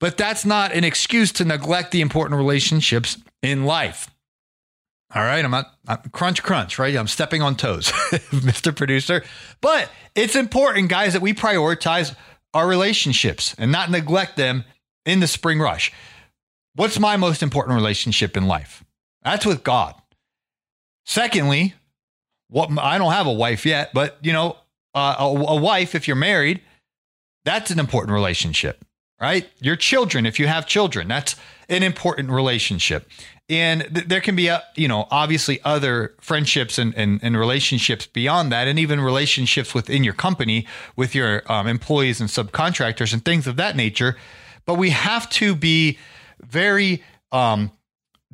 but 0.00 0.16
that's 0.16 0.44
not 0.44 0.72
an 0.72 0.84
excuse 0.84 1.32
to 1.32 1.44
neglect 1.44 1.90
the 1.90 2.00
important 2.00 2.38
relationships 2.38 3.18
in 3.42 3.64
life. 3.64 4.10
All 5.14 5.22
right, 5.22 5.42
I'm 5.42 5.50
not 5.50 5.72
I'm 5.86 5.98
crunch 6.12 6.42
crunch, 6.42 6.78
right? 6.78 6.94
I'm 6.94 7.08
stepping 7.08 7.40
on 7.40 7.56
toes, 7.56 7.90
Mr. 8.30 8.76
Producer. 8.76 9.24
But 9.62 9.90
it's 10.14 10.36
important, 10.36 10.90
guys, 10.90 11.14
that 11.14 11.22
we 11.22 11.32
prioritize 11.32 12.14
our 12.52 12.68
relationships 12.68 13.54
and 13.58 13.72
not 13.72 13.90
neglect 13.90 14.36
them 14.36 14.64
in 15.06 15.20
the 15.20 15.26
spring 15.26 15.60
rush. 15.60 15.92
What's 16.78 17.00
my 17.00 17.16
most 17.16 17.42
important 17.42 17.74
relationship 17.74 18.36
in 18.36 18.46
life? 18.46 18.84
That's 19.24 19.44
with 19.44 19.64
God. 19.64 19.96
Secondly, 21.04 21.74
what 22.50 22.70
I 22.78 22.98
don't 22.98 23.10
have 23.10 23.26
a 23.26 23.32
wife 23.32 23.66
yet, 23.66 23.90
but 23.92 24.16
you 24.22 24.32
know, 24.32 24.56
uh, 24.94 25.16
a, 25.18 25.24
a 25.24 25.56
wife 25.56 25.96
if 25.96 26.06
you're 26.06 26.16
married, 26.16 26.60
that's 27.44 27.72
an 27.72 27.80
important 27.80 28.12
relationship, 28.12 28.84
right? 29.20 29.50
Your 29.60 29.74
children, 29.74 30.24
if 30.24 30.38
you 30.38 30.46
have 30.46 30.68
children, 30.68 31.08
that's 31.08 31.34
an 31.68 31.82
important 31.82 32.30
relationship. 32.30 33.10
And 33.48 33.88
th- 33.92 34.06
there 34.06 34.20
can 34.20 34.36
be, 34.36 34.46
a, 34.46 34.62
you 34.76 34.86
know, 34.86 35.08
obviously 35.10 35.60
other 35.64 36.14
friendships 36.20 36.78
and, 36.78 36.94
and, 36.94 37.18
and, 37.24 37.36
relationships 37.36 38.06
beyond 38.06 38.52
that, 38.52 38.68
and 38.68 38.78
even 38.78 39.00
relationships 39.00 39.74
within 39.74 40.04
your 40.04 40.14
company 40.14 40.64
with 40.94 41.12
your 41.12 41.42
um, 41.50 41.66
employees 41.66 42.20
and 42.20 42.30
subcontractors 42.30 43.12
and 43.12 43.24
things 43.24 43.48
of 43.48 43.56
that 43.56 43.74
nature. 43.74 44.16
But 44.64 44.74
we 44.74 44.90
have 44.90 45.28
to 45.30 45.56
be 45.56 45.98
very 46.40 47.02
um, 47.32 47.70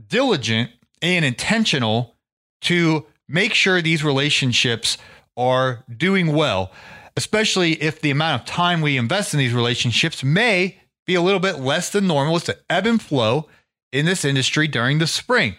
diligent 0.09 0.71
and 1.03 1.25
intentional 1.25 2.15
to 2.63 3.07
make 3.29 3.55
sure 3.55 3.81
these 3.81 4.05
relationships 4.05 4.99
are 5.37 5.85
doing 5.95 6.35
well, 6.35 6.73
especially 7.17 7.73
if 7.83 8.01
the 8.01 8.11
amount 8.11 8.41
of 8.41 8.47
time 8.47 8.81
we 8.81 8.97
invest 8.97 9.35
in 9.35 9.39
these 9.39 9.53
relationships 9.53 10.23
may 10.23 10.79
be 11.07 11.15
a 11.15 11.21
little 11.21 11.41
bit 11.41 11.59
less 11.59 11.91
than 11.91 12.07
normal. 12.07 12.37
It's 12.37 12.47
the 12.47 12.59
ebb 12.71 12.87
and 12.87 13.01
flow 13.01 13.49
in 13.93 14.07
this 14.07 14.25
industry 14.25 14.67
during 14.67 14.99
the 14.99 15.07
spring. 15.07 15.57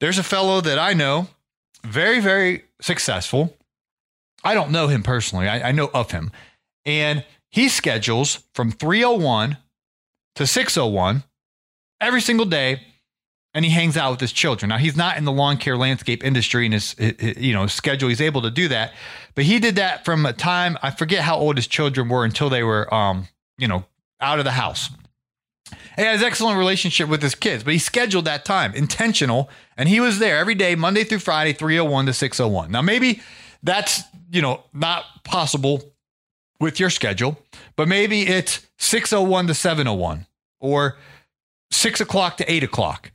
There's 0.00 0.18
a 0.18 0.24
fellow 0.24 0.60
that 0.60 0.78
I 0.78 0.92
know, 0.92 1.28
very, 1.84 2.20
very 2.20 2.64
successful. 2.80 3.56
I 4.42 4.54
don't 4.54 4.70
know 4.70 4.88
him 4.88 5.02
personally, 5.02 5.48
I, 5.48 5.68
I 5.68 5.72
know 5.72 5.90
of 5.94 6.10
him. 6.10 6.30
And 6.84 7.24
he 7.50 7.68
schedules 7.68 8.42
from 8.54 8.70
301 8.70 9.56
to 10.34 10.46
601 10.46 11.22
every 12.00 12.20
single 12.20 12.46
day 12.46 12.80
and 13.54 13.64
he 13.64 13.70
hangs 13.70 13.96
out 13.96 14.10
with 14.10 14.20
his 14.20 14.32
children. 14.32 14.68
Now 14.68 14.78
he's 14.78 14.96
not 14.96 15.16
in 15.16 15.24
the 15.24 15.32
lawn 15.32 15.56
care 15.56 15.76
landscape 15.76 16.24
industry 16.24 16.66
and 16.66 16.74
his, 16.74 16.94
you 16.98 17.52
know 17.52 17.66
schedule. 17.66 18.08
He's 18.08 18.20
able 18.20 18.42
to 18.42 18.50
do 18.50 18.68
that, 18.68 18.92
but 19.34 19.44
he 19.44 19.60
did 19.60 19.76
that 19.76 20.04
from 20.04 20.26
a 20.26 20.32
time 20.32 20.76
I 20.82 20.90
forget 20.90 21.20
how 21.20 21.36
old 21.36 21.56
his 21.56 21.66
children 21.66 22.08
were 22.08 22.24
until 22.24 22.50
they 22.50 22.62
were 22.62 22.92
um 22.92 23.28
you 23.56 23.68
know 23.68 23.84
out 24.20 24.38
of 24.38 24.44
the 24.44 24.52
house. 24.52 24.90
He 25.96 26.02
has 26.02 26.22
excellent 26.22 26.58
relationship 26.58 27.08
with 27.08 27.22
his 27.22 27.36
kids, 27.36 27.62
but 27.62 27.72
he 27.72 27.78
scheduled 27.78 28.24
that 28.24 28.44
time 28.44 28.74
intentional, 28.74 29.48
and 29.76 29.88
he 29.88 30.00
was 30.00 30.18
there 30.18 30.38
every 30.38 30.56
day, 30.56 30.74
Monday 30.74 31.04
through 31.04 31.20
Friday, 31.20 31.52
three 31.52 31.78
oh 31.78 31.84
one 31.84 32.06
to 32.06 32.12
six 32.12 32.40
oh 32.40 32.48
one. 32.48 32.72
Now 32.72 32.82
maybe 32.82 33.22
that's 33.62 34.02
you 34.30 34.42
know 34.42 34.64
not 34.72 35.04
possible 35.22 35.94
with 36.60 36.80
your 36.80 36.90
schedule, 36.90 37.38
but 37.76 37.86
maybe 37.86 38.22
it's 38.22 38.66
six 38.78 39.12
oh 39.12 39.22
one 39.22 39.46
to 39.46 39.54
seven 39.54 39.86
oh 39.86 39.94
one 39.94 40.26
or 40.60 40.96
six 41.70 42.00
o'clock 42.00 42.36
to 42.38 42.52
eight 42.52 42.62
o'clock 42.62 43.10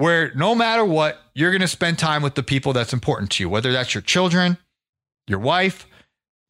where 0.00 0.32
no 0.34 0.54
matter 0.54 0.82
what, 0.82 1.20
you're 1.34 1.50
going 1.50 1.60
to 1.60 1.68
spend 1.68 1.98
time 1.98 2.22
with 2.22 2.34
the 2.34 2.42
people 2.42 2.72
that's 2.72 2.94
important 2.94 3.30
to 3.30 3.42
you, 3.42 3.50
whether 3.50 3.70
that's 3.70 3.94
your 3.94 4.00
children, 4.00 4.56
your 5.26 5.38
wife, 5.38 5.86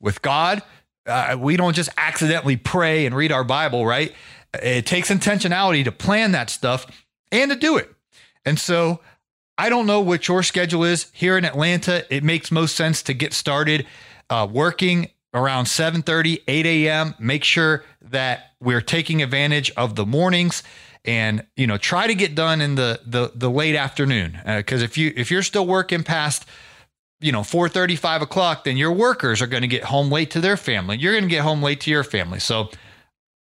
with 0.00 0.22
God. 0.22 0.62
Uh, 1.04 1.36
we 1.36 1.56
don't 1.56 1.74
just 1.74 1.90
accidentally 1.96 2.56
pray 2.56 3.06
and 3.06 3.14
read 3.14 3.32
our 3.32 3.42
Bible, 3.42 3.84
right? 3.84 4.14
It 4.54 4.86
takes 4.86 5.10
intentionality 5.10 5.82
to 5.82 5.90
plan 5.90 6.30
that 6.30 6.48
stuff 6.48 6.86
and 7.32 7.50
to 7.50 7.56
do 7.56 7.76
it. 7.76 7.92
And 8.44 8.56
so 8.56 9.00
I 9.58 9.68
don't 9.68 9.86
know 9.86 10.00
what 10.00 10.28
your 10.28 10.44
schedule 10.44 10.84
is 10.84 11.10
here 11.12 11.36
in 11.36 11.44
Atlanta. 11.44 12.04
It 12.08 12.22
makes 12.22 12.52
most 12.52 12.76
sense 12.76 13.02
to 13.02 13.14
get 13.14 13.32
started 13.32 13.84
uh, 14.30 14.46
working 14.48 15.10
around 15.34 15.64
7:30, 15.64 16.42
8 16.46 16.66
a.m. 16.66 17.14
Make 17.18 17.42
sure 17.42 17.84
that 18.00 18.52
we're 18.60 18.80
taking 18.80 19.22
advantage 19.22 19.72
of 19.76 19.96
the 19.96 20.06
mornings 20.06 20.62
and 21.04 21.46
you 21.56 21.66
know 21.66 21.78
try 21.78 22.06
to 22.06 22.14
get 22.14 22.34
done 22.34 22.60
in 22.60 22.74
the 22.74 23.00
the, 23.04 23.32
the 23.34 23.50
late 23.50 23.74
afternoon 23.74 24.38
because 24.44 24.82
uh, 24.82 24.84
if 24.84 24.98
you 24.98 25.12
if 25.16 25.30
you're 25.30 25.42
still 25.42 25.66
working 25.66 26.02
past 26.02 26.44
you 27.20 27.32
know 27.32 27.42
4 27.42 27.68
35 27.68 28.22
o'clock 28.22 28.64
then 28.64 28.76
your 28.76 28.92
workers 28.92 29.40
are 29.40 29.46
going 29.46 29.62
to 29.62 29.68
get 29.68 29.84
home 29.84 30.10
late 30.10 30.30
to 30.32 30.40
their 30.40 30.56
family. 30.56 30.98
You're 30.98 31.12
going 31.12 31.24
to 31.24 31.30
get 31.30 31.42
home 31.42 31.62
late 31.62 31.80
to 31.82 31.90
your 31.90 32.04
family. 32.04 32.40
So 32.40 32.70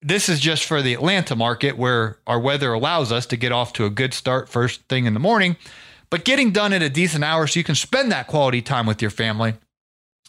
this 0.02 0.30
is 0.30 0.40
just 0.40 0.66
for 0.66 0.82
the 0.82 0.94
atlanta 0.94 1.36
market 1.36 1.78
where 1.78 2.18
our 2.28 2.40
weather 2.40 2.74
allows 2.74 3.12
us 3.12 3.26
to 3.28 3.38
get 3.38 3.52
off 3.52 3.74
to 3.74 3.86
a 3.86 3.90
good 3.90 4.14
start 4.14 4.50
first 4.50 4.82
thing 4.88 5.06
in 5.06 5.14
the 5.14 5.20
morning. 5.20 5.58
But 6.10 6.26
getting 6.26 6.52
done 6.52 6.74
at 6.74 6.82
a 6.82 6.90
decent 6.90 7.24
hour 7.24 7.48
so 7.48 7.60
you 7.60 7.64
can 7.64 7.76
spend 7.76 8.12
that 8.12 8.28
quality 8.28 8.62
time 8.62 8.86
with 8.86 9.02
your 9.02 9.12
family 9.12 9.54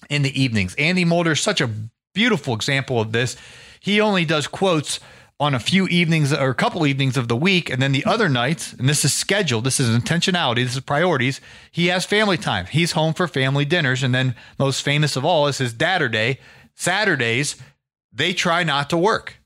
in 0.09 0.23
the 0.23 0.41
evenings. 0.41 0.75
Andy 0.77 1.05
mulder 1.05 1.33
is 1.33 1.41
such 1.41 1.61
a 1.61 1.71
beautiful 2.15 2.55
example 2.55 3.01
of 3.01 3.13
this. 3.13 3.37
He 3.81 4.01
only 4.01 4.25
does 4.25 4.47
quotes 4.47 5.01
on 5.43 5.57
a 5.57 5.59
few 5.59 5.89
evenings 5.89 6.33
or 6.33 6.51
a 6.51 6.55
couple 6.55 6.87
evenings 6.87 7.17
of 7.17 7.27
the 7.27 7.35
week. 7.35 7.69
And 7.69 7.83
then 7.83 7.91
the 7.91 8.05
other 8.05 8.29
nights, 8.29 8.75
and 8.75 8.89
this 8.89 9.05
is 9.05 9.13
scheduled, 9.13 9.65
this 9.65 9.81
is 9.81 9.91
intentionality, 9.91 10.63
this 10.63 10.77
is 10.77 10.81
priorities. 10.81 11.41
He 11.73 11.89
has 11.89 12.05
family 12.07 12.37
time. 12.37 12.67
He's 12.67 12.93
home 12.93 13.13
for 13.13 13.27
family 13.27 13.65
dinners. 13.65 14.05
And 14.05 14.15
then, 14.15 14.37
most 14.57 14.83
famous 14.83 15.17
of 15.17 15.25
all, 15.25 15.49
is 15.49 15.59
his 15.59 15.75
Datter 15.75 16.11
Day. 16.11 16.39
Saturdays, 16.77 17.57
they 18.13 18.33
try 18.33 18.63
not 18.63 18.89
to 18.91 18.97
work. 18.97 19.39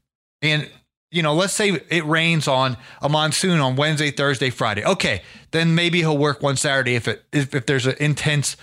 And, 0.43 0.69
you 1.11 1.23
know, 1.23 1.33
let's 1.33 1.55
say 1.55 1.81
it 1.88 2.05
rains 2.05 2.47
on 2.47 2.76
a 3.00 3.09
monsoon 3.09 3.59
on 3.61 3.76
Wednesday, 3.76 4.11
Thursday, 4.11 4.50
Friday. 4.50 4.85
Okay, 4.85 5.23
then 5.53 5.75
maybe 5.75 6.00
he'll 6.00 6.19
work 6.19 6.43
one 6.43 6.59
Saturday 6.59 6.95
if 6.95 7.09
it 7.09 7.25
if, 7.33 7.55
if 7.55 7.65
there's 7.65 7.87
an 7.87 7.97
intense 7.99 8.59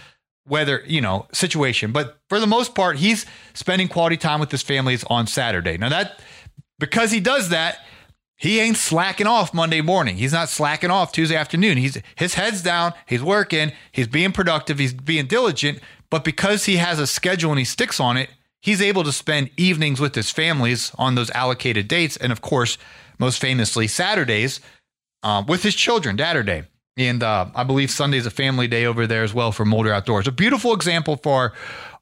weather, 0.47 0.83
you 0.85 1.01
know, 1.01 1.25
situation. 1.33 1.91
But 1.91 2.19
for 2.29 2.39
the 2.39 2.45
most 2.45 2.75
part, 2.75 2.97
he's 2.97 3.25
spending 3.55 3.87
quality 3.87 4.17
time 4.17 4.39
with 4.39 4.51
his 4.51 4.61
families 4.61 5.03
on 5.05 5.25
Saturday. 5.25 5.77
Now 5.79 5.89
that 5.89 6.21
because 6.79 7.11
he 7.11 7.19
does 7.19 7.49
that, 7.49 7.79
he 8.35 8.59
ain't 8.59 8.77
slacking 8.77 9.27
off 9.27 9.53
Monday 9.53 9.81
morning. 9.81 10.17
He's 10.17 10.33
not 10.33 10.49
slacking 10.49 10.91
off 10.91 11.11
Tuesday 11.11 11.35
afternoon. 11.35 11.77
He's 11.77 11.97
his 12.15 12.33
head's 12.33 12.61
down, 12.61 12.93
he's 13.05 13.23
working, 13.23 13.71
he's 13.91 14.07
being 14.07 14.31
productive, 14.31 14.79
he's 14.79 14.93
being 14.93 15.27
diligent, 15.27 15.79
but 16.09 16.23
because 16.23 16.65
he 16.65 16.77
has 16.77 16.99
a 16.99 17.07
schedule 17.07 17.51
and 17.51 17.59
he 17.59 17.65
sticks 17.65 17.99
on 17.99 18.17
it, 18.17 18.29
he's 18.61 18.81
able 18.81 19.03
to 19.03 19.11
spend 19.11 19.49
evenings 19.57 19.99
with 19.99 20.15
his 20.15 20.29
families 20.29 20.91
on 20.97 21.15
those 21.15 21.29
allocated 21.31 21.87
dates 21.87 22.17
and 22.17 22.31
of 22.31 22.41
course, 22.41 22.77
most 23.19 23.39
famously 23.39 23.87
Saturdays 23.87 24.59
uh, 25.23 25.43
with 25.47 25.63
his 25.63 25.75
children, 25.75 26.17
Datter 26.17 26.45
Day. 26.45 26.63
And 26.97 27.23
uh, 27.23 27.47
I 27.55 27.63
believe 27.63 27.89
Sunday's 27.89 28.25
a 28.25 28.31
family 28.31 28.67
day 28.67 28.85
over 28.85 29.07
there 29.07 29.23
as 29.23 29.33
well 29.33 29.51
for 29.51 29.65
Mulder 29.65 29.91
Outdoors. 29.91 30.27
A 30.27 30.31
beautiful 30.31 30.73
example 30.73 31.17
for 31.17 31.53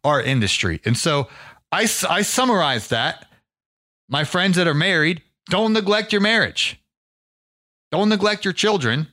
our 0.03 0.21
industry. 0.21 0.81
And 0.83 0.97
so 0.97 1.29
I, 1.71 1.83
I 2.09 2.23
summarize 2.23 2.89
that 2.89 3.30
my 4.11 4.25
friends 4.25 4.57
that 4.57 4.67
are 4.67 4.75
married, 4.75 5.23
don't 5.49 5.73
neglect 5.73 6.11
your 6.11 6.21
marriage. 6.21 6.79
Don't 7.91 8.09
neglect 8.09 8.45
your 8.45 8.53
children. 8.53 9.07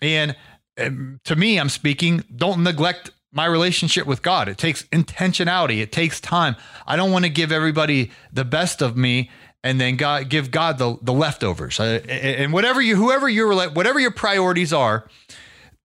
And 0.00 0.36
um, 0.78 1.20
to 1.24 1.34
me, 1.34 1.58
I'm 1.58 1.70
speaking, 1.70 2.22
don't 2.34 2.62
neglect 2.62 3.10
my 3.32 3.46
relationship 3.46 4.06
with 4.06 4.22
God. 4.22 4.48
It 4.48 4.58
takes 4.58 4.84
intentionality, 4.84 5.80
it 5.80 5.90
takes 5.90 6.20
time. 6.20 6.54
I 6.86 6.94
don't 6.94 7.10
want 7.10 7.24
to 7.24 7.30
give 7.30 7.50
everybody 7.50 8.12
the 8.32 8.44
best 8.44 8.80
of 8.80 8.96
me 8.96 9.30
and 9.64 9.80
then 9.80 9.96
God 9.96 10.28
give 10.28 10.50
God 10.50 10.78
the, 10.78 10.98
the 11.00 11.12
leftovers. 11.12 11.80
And 11.80 12.52
whatever 12.52 12.82
you 12.82 12.96
whoever 12.96 13.28
your 13.28 13.70
whatever 13.70 13.98
your 13.98 14.10
priorities 14.10 14.72
are, 14.74 15.08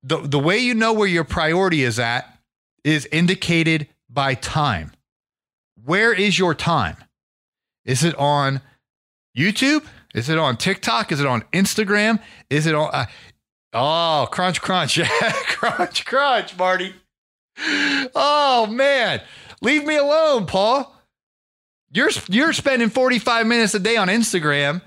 the 0.03 0.17
the 0.17 0.37
way 0.37 0.57
you 0.57 0.73
know 0.75 0.91
where 0.91 1.07
your 1.07 1.23
priority 1.23 1.83
is 1.83 1.97
at 1.97 2.37
is 2.83 3.07
indicated 3.11 3.87
by 4.09 4.33
time. 4.33 4.91
Where 5.85 6.13
is 6.13 6.37
your 6.37 6.53
time? 6.53 6.97
Is 7.89 8.03
it 8.03 8.15
on 8.19 8.61
YouTube? 9.35 9.83
Is 10.13 10.29
it 10.29 10.37
on 10.37 10.57
TikTok? 10.57 11.11
Is 11.11 11.19
it 11.19 11.25
on 11.25 11.41
Instagram? 11.51 12.21
Is 12.47 12.67
it 12.67 12.75
on? 12.75 12.91
Uh, 12.93 13.05
oh, 13.73 14.27
crunch, 14.31 14.61
crunch. 14.61 14.99
Crunch, 15.59 16.05
crunch, 16.05 16.55
Marty. 16.55 16.93
Oh, 18.15 18.67
man. 18.69 19.21
Leave 19.61 19.85
me 19.85 19.97
alone, 19.97 20.45
Paul. 20.45 20.95
You're, 21.91 22.11
you're 22.29 22.53
spending 22.53 22.89
45 22.89 23.47
minutes 23.47 23.73
a 23.73 23.79
day 23.79 23.97
on 23.97 24.07
Instagram 24.07 24.81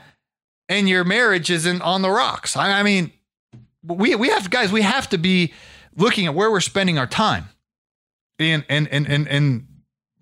and 0.68 0.88
your 0.88 1.02
marriage 1.02 1.50
isn't 1.50 1.82
on 1.82 2.02
the 2.02 2.10
rocks. 2.10 2.56
I, 2.56 2.70
I 2.70 2.82
mean, 2.84 3.12
we, 3.82 4.14
we 4.14 4.28
have, 4.28 4.48
guys, 4.48 4.70
we 4.70 4.82
have 4.82 5.10
to 5.10 5.18
be 5.18 5.52
looking 5.96 6.26
at 6.26 6.34
where 6.34 6.50
we're 6.50 6.60
spending 6.60 6.98
our 6.98 7.08
time. 7.08 7.48
And, 8.38 8.64
and, 8.68 8.88
and, 8.88 9.06
and, 9.08 9.28
and 9.28 9.66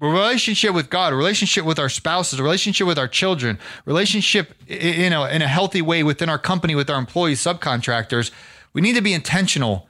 relationship 0.00 0.74
with 0.74 0.90
God, 0.90 1.12
relationship 1.12 1.64
with 1.64 1.78
our 1.78 1.88
spouses, 1.88 2.40
relationship 2.40 2.86
with 2.86 2.98
our 2.98 3.08
children, 3.08 3.58
relationship 3.84 4.54
you 4.66 5.10
know 5.10 5.24
in 5.24 5.42
a 5.42 5.48
healthy 5.48 5.82
way 5.82 6.02
within 6.02 6.28
our 6.28 6.38
company 6.38 6.74
with 6.74 6.90
our 6.90 6.98
employees, 6.98 7.40
subcontractors. 7.40 8.30
We 8.72 8.80
need 8.80 8.96
to 8.96 9.02
be 9.02 9.12
intentional 9.12 9.88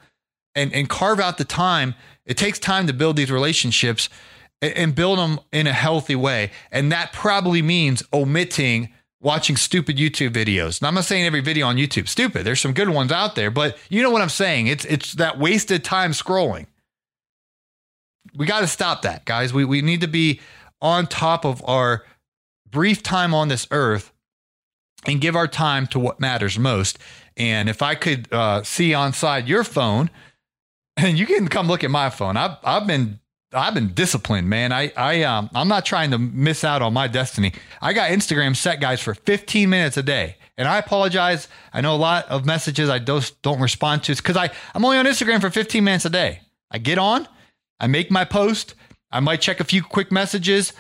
and 0.54 0.72
and 0.72 0.88
carve 0.88 1.20
out 1.20 1.38
the 1.38 1.44
time. 1.44 1.94
It 2.26 2.36
takes 2.36 2.58
time 2.58 2.86
to 2.86 2.92
build 2.92 3.16
these 3.16 3.30
relationships 3.30 4.08
and 4.62 4.94
build 4.94 5.18
them 5.18 5.40
in 5.52 5.66
a 5.66 5.72
healthy 5.72 6.16
way, 6.16 6.50
and 6.70 6.92
that 6.92 7.12
probably 7.12 7.62
means 7.62 8.02
omitting 8.12 8.90
watching 9.22 9.56
stupid 9.56 9.96
YouTube 9.96 10.30
videos. 10.30 10.80
And 10.80 10.88
I'm 10.88 10.94
not 10.94 11.04
saying 11.04 11.24
every 11.24 11.40
video 11.40 11.66
on 11.66 11.76
YouTube 11.76 12.08
stupid. 12.08 12.44
There's 12.44 12.60
some 12.60 12.72
good 12.72 12.88
ones 12.88 13.12
out 13.12 13.34
there, 13.34 13.50
but 13.50 13.78
you 13.88 14.02
know 14.02 14.10
what 14.10 14.22
I'm 14.22 14.28
saying? 14.28 14.66
It's 14.66 14.84
it's 14.86 15.14
that 15.14 15.38
wasted 15.38 15.84
time 15.84 16.12
scrolling. 16.12 16.66
We 18.36 18.46
got 18.46 18.60
to 18.60 18.66
stop 18.66 19.02
that, 19.02 19.24
guys. 19.24 19.52
We 19.52 19.64
we 19.64 19.82
need 19.82 20.00
to 20.00 20.08
be 20.08 20.40
on 20.80 21.06
top 21.06 21.44
of 21.44 21.62
our 21.66 22.04
brief 22.70 23.02
time 23.02 23.34
on 23.34 23.48
this 23.48 23.66
earth 23.70 24.12
and 25.06 25.20
give 25.20 25.36
our 25.36 25.48
time 25.48 25.86
to 25.88 25.98
what 25.98 26.20
matters 26.20 26.58
most. 26.58 26.98
And 27.36 27.68
if 27.68 27.82
I 27.82 27.94
could 27.94 28.32
uh, 28.32 28.62
see 28.62 28.94
on 28.94 29.12
side 29.12 29.48
your 29.48 29.64
phone, 29.64 30.10
and 30.96 31.18
you 31.18 31.26
can 31.26 31.48
come 31.48 31.66
look 31.66 31.84
at 31.84 31.90
my 31.90 32.10
phone. 32.10 32.36
I've 32.36 32.56
I've 32.62 32.86
been 32.86 33.20
I've 33.52 33.74
been 33.74 33.94
disciplined, 33.94 34.48
man. 34.48 34.72
I 34.72 34.92
I 34.96 35.22
um 35.22 35.50
I'm 35.54 35.68
not 35.68 35.84
trying 35.84 36.10
to 36.12 36.18
miss 36.18 36.64
out 36.64 36.82
on 36.82 36.92
my 36.92 37.08
destiny. 37.08 37.52
I 37.80 37.92
got 37.92 38.10
Instagram 38.10 38.56
set 38.56 38.80
guys 38.80 39.00
for 39.00 39.14
15 39.14 39.68
minutes 39.68 39.96
a 39.96 40.02
day. 40.02 40.36
And 40.56 40.68
I 40.68 40.76
apologize. 40.76 41.48
I 41.72 41.80
know 41.80 41.94
a 41.94 41.96
lot 41.96 42.28
of 42.28 42.44
messages 42.44 42.90
I 42.90 42.98
don't 42.98 43.32
don't 43.42 43.60
respond 43.60 44.04
to 44.04 44.14
because 44.14 44.36
I 44.36 44.50
I'm 44.74 44.84
only 44.84 44.98
on 44.98 45.06
Instagram 45.06 45.40
for 45.40 45.50
15 45.50 45.82
minutes 45.82 46.04
a 46.04 46.10
day. 46.10 46.40
I 46.70 46.78
get 46.78 46.98
on, 46.98 47.26
I 47.80 47.86
make 47.86 48.10
my 48.10 48.24
post, 48.24 48.74
I 49.10 49.20
might 49.20 49.40
check 49.40 49.60
a 49.60 49.64
few 49.64 49.82
quick 49.82 50.12
messages, 50.12 50.72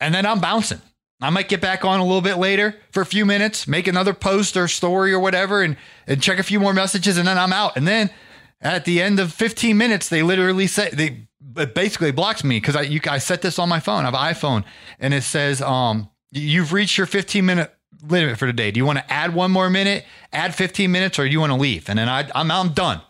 and 0.00 0.14
then 0.14 0.24
I'm 0.24 0.40
bouncing. 0.40 0.80
I 1.20 1.30
might 1.30 1.48
get 1.48 1.60
back 1.60 1.84
on 1.84 1.98
a 1.98 2.04
little 2.04 2.20
bit 2.20 2.36
later 2.36 2.76
for 2.92 3.00
a 3.00 3.06
few 3.06 3.26
minutes, 3.26 3.66
make 3.66 3.88
another 3.88 4.14
post 4.14 4.56
or 4.56 4.68
story 4.68 5.12
or 5.12 5.18
whatever, 5.18 5.62
and, 5.62 5.76
and 6.06 6.22
check 6.22 6.38
a 6.38 6.44
few 6.44 6.60
more 6.60 6.72
messages, 6.72 7.18
and 7.18 7.26
then 7.26 7.36
I'm 7.36 7.52
out. 7.52 7.76
And 7.76 7.88
then 7.88 8.10
at 8.60 8.84
the 8.84 9.02
end 9.02 9.18
of 9.18 9.32
15 9.32 9.76
minutes, 9.76 10.08
they 10.08 10.22
literally 10.22 10.68
say 10.68 10.90
they 10.90 11.26
basically 11.66 12.12
blocks 12.12 12.44
me 12.44 12.58
because 12.58 12.76
I 12.76 12.82
you 12.82 13.00
I 13.08 13.18
set 13.18 13.42
this 13.42 13.58
on 13.58 13.68
my 13.68 13.80
phone. 13.80 14.04
I 14.04 14.10
have 14.10 14.36
iPhone, 14.36 14.64
and 15.00 15.12
it 15.12 15.22
says 15.22 15.60
um 15.60 16.08
you've 16.30 16.72
reached 16.72 16.98
your 16.98 17.06
15 17.06 17.44
minute 17.44 17.74
limit 18.02 18.38
for 18.38 18.46
today. 18.46 18.70
Do 18.70 18.78
you 18.78 18.86
want 18.86 18.98
to 18.98 19.12
add 19.12 19.34
one 19.34 19.50
more 19.50 19.70
minute, 19.70 20.04
add 20.32 20.54
15 20.54 20.90
minutes, 20.90 21.18
or 21.18 21.24
do 21.24 21.30
you 21.30 21.40
want 21.40 21.52
to 21.52 21.58
leave? 21.58 21.88
And 21.88 21.98
then 21.98 22.08
I, 22.08 22.30
I'm 22.34 22.50
I'm 22.50 22.72
done. 22.72 23.00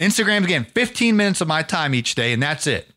Instagram 0.00 0.44
again, 0.44 0.64
15 0.64 1.16
minutes 1.16 1.40
of 1.40 1.48
my 1.48 1.62
time 1.62 1.94
each 1.94 2.14
day, 2.14 2.32
and 2.32 2.42
that's 2.42 2.66
it. 2.66 2.88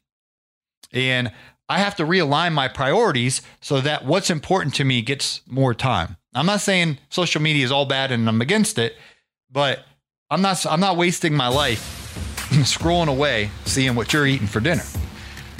And 0.93 1.31
I 1.71 1.79
have 1.79 1.95
to 1.95 2.03
realign 2.03 2.53
my 2.53 2.67
priorities 2.67 3.41
so 3.61 3.79
that 3.81 4.05
what's 4.05 4.29
important 4.29 4.75
to 4.75 4.83
me 4.83 5.01
gets 5.01 5.41
more 5.47 5.73
time. 5.73 6.17
I'm 6.33 6.45
not 6.45 6.61
saying 6.61 6.97
social 7.09 7.41
media 7.41 7.63
is 7.63 7.71
all 7.71 7.85
bad 7.85 8.11
and 8.11 8.27
I'm 8.27 8.41
against 8.41 8.77
it, 8.77 8.95
but 9.49 9.85
I'm 10.29 10.41
not 10.41 10.65
I'm 10.65 10.81
not 10.81 10.97
wasting 10.97 11.33
my 11.33 11.47
life 11.47 11.79
scrolling 12.63 13.07
away 13.07 13.51
seeing 13.63 13.95
what 13.95 14.11
you're 14.11 14.27
eating 14.27 14.47
for 14.47 14.59
dinner. 14.59 14.83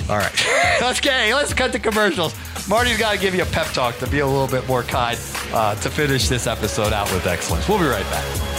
All 0.10 0.18
right. 0.18 0.34
get 1.02 1.34
let's 1.34 1.54
cut 1.54 1.72
the 1.72 1.80
commercials. 1.80 2.36
Marty's 2.68 2.98
got 2.98 3.14
to 3.14 3.20
give 3.20 3.34
you 3.34 3.44
a 3.44 3.48
pep 3.48 3.68
talk 3.68 3.98
to 4.00 4.08
be 4.08 4.20
a 4.20 4.28
little 4.28 4.48
bit 4.48 4.68
more 4.68 4.84
kind 4.84 5.18
uh, 5.54 5.76
to 5.76 5.90
finish 5.90 6.28
this 6.28 6.46
episode 6.46 6.92
out 6.92 7.12
with 7.14 7.26
excellence. 7.26 7.70
We'll 7.70 7.80
be 7.80 7.86
right 7.86 8.04
back. 8.10 8.51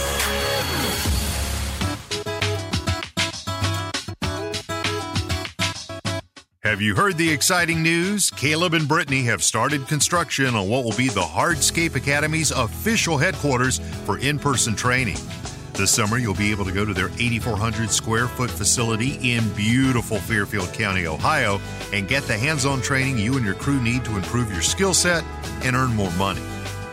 You 6.83 6.95
heard 6.95 7.17
the 7.17 7.31
exciting 7.31 7.81
news? 7.81 8.29
Caleb 8.31 8.73
and 8.73 8.87
Brittany 8.87 9.23
have 9.23 9.41
started 9.41 9.87
construction 9.87 10.53
on 10.53 10.67
what 10.67 10.83
will 10.83 10.95
be 10.97 11.07
the 11.07 11.21
Hardscape 11.21 11.95
Academy's 11.95 12.51
official 12.51 13.17
headquarters 13.17 13.79
for 14.05 14.17
in 14.17 14.37
person 14.37 14.75
training. 14.75 15.17
This 15.73 15.91
summer, 15.91 16.17
you'll 16.17 16.33
be 16.33 16.51
able 16.51 16.65
to 16.65 16.71
go 16.73 16.83
to 16.83 16.93
their 16.93 17.07
8,400 17.07 17.89
square 17.89 18.27
foot 18.27 18.51
facility 18.51 19.33
in 19.33 19.47
beautiful 19.53 20.17
Fairfield 20.17 20.73
County, 20.73 21.07
Ohio, 21.07 21.61
and 21.93 22.07
get 22.07 22.23
the 22.23 22.37
hands 22.37 22.65
on 22.65 22.81
training 22.81 23.17
you 23.17 23.37
and 23.37 23.45
your 23.45 23.55
crew 23.55 23.81
need 23.81 24.03
to 24.03 24.17
improve 24.17 24.51
your 24.51 24.61
skill 24.61 24.93
set 24.93 25.23
and 25.63 25.75
earn 25.77 25.95
more 25.95 26.11
money. 26.11 26.41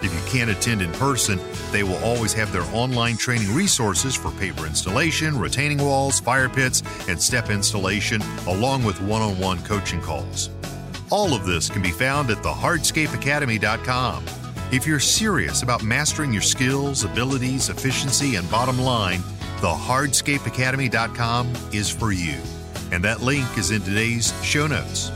If 0.02 0.14
you 0.14 0.20
can't 0.30 0.50
attend 0.50 0.82
in 0.82 0.90
person, 0.92 1.38
they 1.72 1.82
will 1.82 2.02
always 2.04 2.32
have 2.32 2.52
their 2.52 2.64
online 2.74 3.16
training 3.16 3.54
resources 3.54 4.14
for 4.14 4.28
paver 4.30 4.66
installation, 4.66 5.38
retaining 5.38 5.78
walls, 5.78 6.20
fire 6.20 6.48
pits, 6.48 6.82
and 7.08 7.20
step 7.20 7.50
installation, 7.50 8.22
along 8.46 8.84
with 8.84 9.00
one 9.02 9.20
on 9.22 9.38
one 9.38 9.62
coaching 9.64 10.00
calls. 10.00 10.50
All 11.10 11.34
of 11.34 11.44
this 11.44 11.68
can 11.68 11.82
be 11.82 11.90
found 11.90 12.30
at 12.30 12.38
thehardscapeacademy.com. 12.38 14.24
If 14.72 14.86
you're 14.86 15.00
serious 15.00 15.62
about 15.62 15.82
mastering 15.82 16.32
your 16.32 16.42
skills, 16.42 17.04
abilities, 17.04 17.68
efficiency, 17.68 18.36
and 18.36 18.48
bottom 18.50 18.78
line, 18.78 19.18
thehardscapeacademy.com 19.58 21.52
is 21.72 21.90
for 21.90 22.12
you. 22.12 22.38
And 22.92 23.04
that 23.04 23.20
link 23.20 23.46
is 23.58 23.72
in 23.72 23.82
today's 23.82 24.32
show 24.44 24.66
notes. 24.66 25.10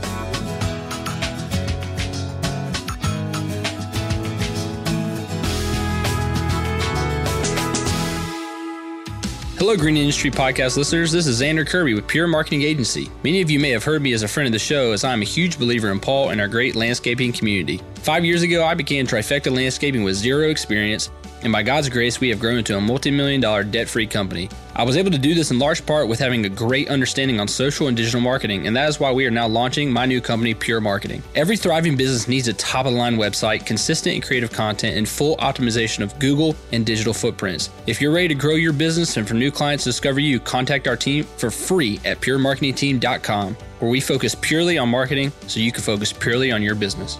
Hello, 9.65 9.75
Green 9.75 9.97
Industry 9.97 10.29
Podcast 10.29 10.77
listeners. 10.77 11.11
This 11.11 11.25
is 11.25 11.41
Xander 11.41 11.65
Kirby 11.65 11.95
with 11.95 12.07
Pure 12.07 12.27
Marketing 12.27 12.61
Agency. 12.61 13.09
Many 13.23 13.41
of 13.41 13.49
you 13.49 13.59
may 13.59 13.71
have 13.71 13.83
heard 13.83 14.03
me 14.03 14.13
as 14.13 14.21
a 14.21 14.27
friend 14.27 14.45
of 14.45 14.53
the 14.53 14.59
show, 14.59 14.91
as 14.91 15.03
I'm 15.03 15.23
a 15.23 15.25
huge 15.25 15.57
believer 15.57 15.89
in 15.89 15.99
Paul 15.99 16.29
and 16.29 16.39
our 16.39 16.47
great 16.47 16.75
landscaping 16.75 17.33
community. 17.33 17.81
Five 17.95 18.23
years 18.23 18.43
ago, 18.43 18.63
I 18.63 18.75
began 18.75 19.07
Trifecta 19.07 19.51
Landscaping 19.51 20.03
with 20.03 20.17
zero 20.17 20.49
experience 20.51 21.09
and 21.45 21.51
by 21.51 21.61
God's 21.61 21.89
grace, 21.89 22.19
we 22.19 22.29
have 22.29 22.39
grown 22.39 22.57
into 22.57 22.75
a 22.75 22.81
multi 22.81 23.11
million 23.11 23.39
dollar 23.39 23.63
debt 23.63 23.87
free 23.87 24.07
company. 24.07 24.49
I 24.75 24.83
was 24.83 24.97
able 24.97 25.11
to 25.11 25.17
do 25.19 25.35
this 25.35 25.51
in 25.51 25.59
large 25.59 25.85
part 25.85 26.07
with 26.07 26.19
having 26.19 26.43
a 26.43 26.49
great 26.49 26.89
understanding 26.89 27.39
on 27.39 27.47
social 27.47 27.87
and 27.87 27.95
digital 27.95 28.19
marketing, 28.19 28.65
and 28.65 28.75
that 28.75 28.89
is 28.89 28.99
why 28.99 29.11
we 29.11 29.27
are 29.27 29.31
now 29.31 29.47
launching 29.47 29.91
my 29.91 30.07
new 30.07 30.19
company, 30.21 30.55
Pure 30.55 30.81
Marketing. 30.81 31.21
Every 31.35 31.55
thriving 31.55 31.95
business 31.95 32.27
needs 32.27 32.47
a 32.47 32.53
top 32.53 32.87
of 32.87 32.93
the 32.93 32.97
line 32.97 33.15
website, 33.15 33.63
consistent 33.63 34.15
and 34.15 34.23
creative 34.23 34.51
content, 34.51 34.97
and 34.97 35.07
full 35.07 35.37
optimization 35.37 36.01
of 36.01 36.17
Google 36.17 36.55
and 36.71 36.83
digital 36.83 37.13
footprints. 37.13 37.69
If 37.85 38.01
you're 38.01 38.11
ready 38.11 38.29
to 38.29 38.35
grow 38.35 38.55
your 38.55 38.73
business 38.73 39.15
and 39.15 39.27
for 39.27 39.35
new 39.35 39.51
clients 39.51 39.83
to 39.83 39.89
discover 39.89 40.19
you, 40.19 40.39
contact 40.39 40.87
our 40.87 40.97
team 40.97 41.25
for 41.37 41.51
free 41.51 41.99
at 42.03 42.19
puremarketingteam.com, 42.21 43.55
where 43.79 43.91
we 43.91 44.01
focus 44.01 44.35
purely 44.41 44.79
on 44.79 44.89
marketing 44.89 45.31
so 45.45 45.59
you 45.59 45.71
can 45.71 45.83
focus 45.83 46.11
purely 46.11 46.51
on 46.51 46.63
your 46.63 46.75
business. 46.75 47.19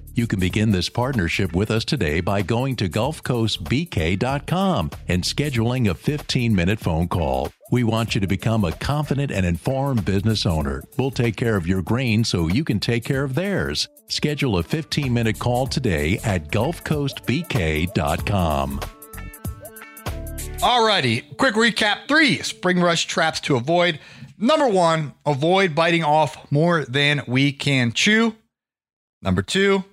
You 0.13 0.27
can 0.27 0.41
begin 0.41 0.71
this 0.71 0.89
partnership 0.89 1.53
with 1.53 1.71
us 1.71 1.85
today 1.85 2.19
by 2.19 2.41
going 2.41 2.75
to 2.77 2.89
GulfCoastBK.com 2.89 4.91
and 5.07 5.23
scheduling 5.23 5.89
a 5.89 5.93
15 5.93 6.53
minute 6.53 6.79
phone 6.79 7.07
call. 7.07 7.53
We 7.71 7.85
want 7.85 8.13
you 8.13 8.21
to 8.21 8.27
become 8.27 8.65
a 8.65 8.73
confident 8.73 9.31
and 9.31 9.45
informed 9.45 10.03
business 10.03 10.45
owner. 10.45 10.83
We'll 10.97 11.11
take 11.11 11.37
care 11.37 11.55
of 11.55 11.65
your 11.65 11.81
grain 11.81 12.25
so 12.25 12.49
you 12.49 12.65
can 12.65 12.81
take 12.81 13.05
care 13.05 13.23
of 13.23 13.35
theirs. 13.35 13.87
Schedule 14.07 14.57
a 14.57 14.63
15 14.63 15.13
minute 15.13 15.39
call 15.39 15.67
today 15.67 16.19
at 16.25 16.51
GulfCoastBK.com. 16.51 18.79
Alrighty, 20.59 21.37
quick 21.37 21.55
recap 21.55 22.07
three 22.07 22.43
spring 22.43 22.79
rush 22.81 23.05
traps 23.05 23.39
to 23.41 23.55
avoid. 23.55 23.99
Number 24.37 24.67
one, 24.67 25.13
avoid 25.25 25.73
biting 25.73 26.03
off 26.03 26.51
more 26.51 26.83
than 26.83 27.23
we 27.27 27.51
can 27.51 27.93
chew. 27.93 28.35
Number 29.21 29.43
two, 29.43 29.83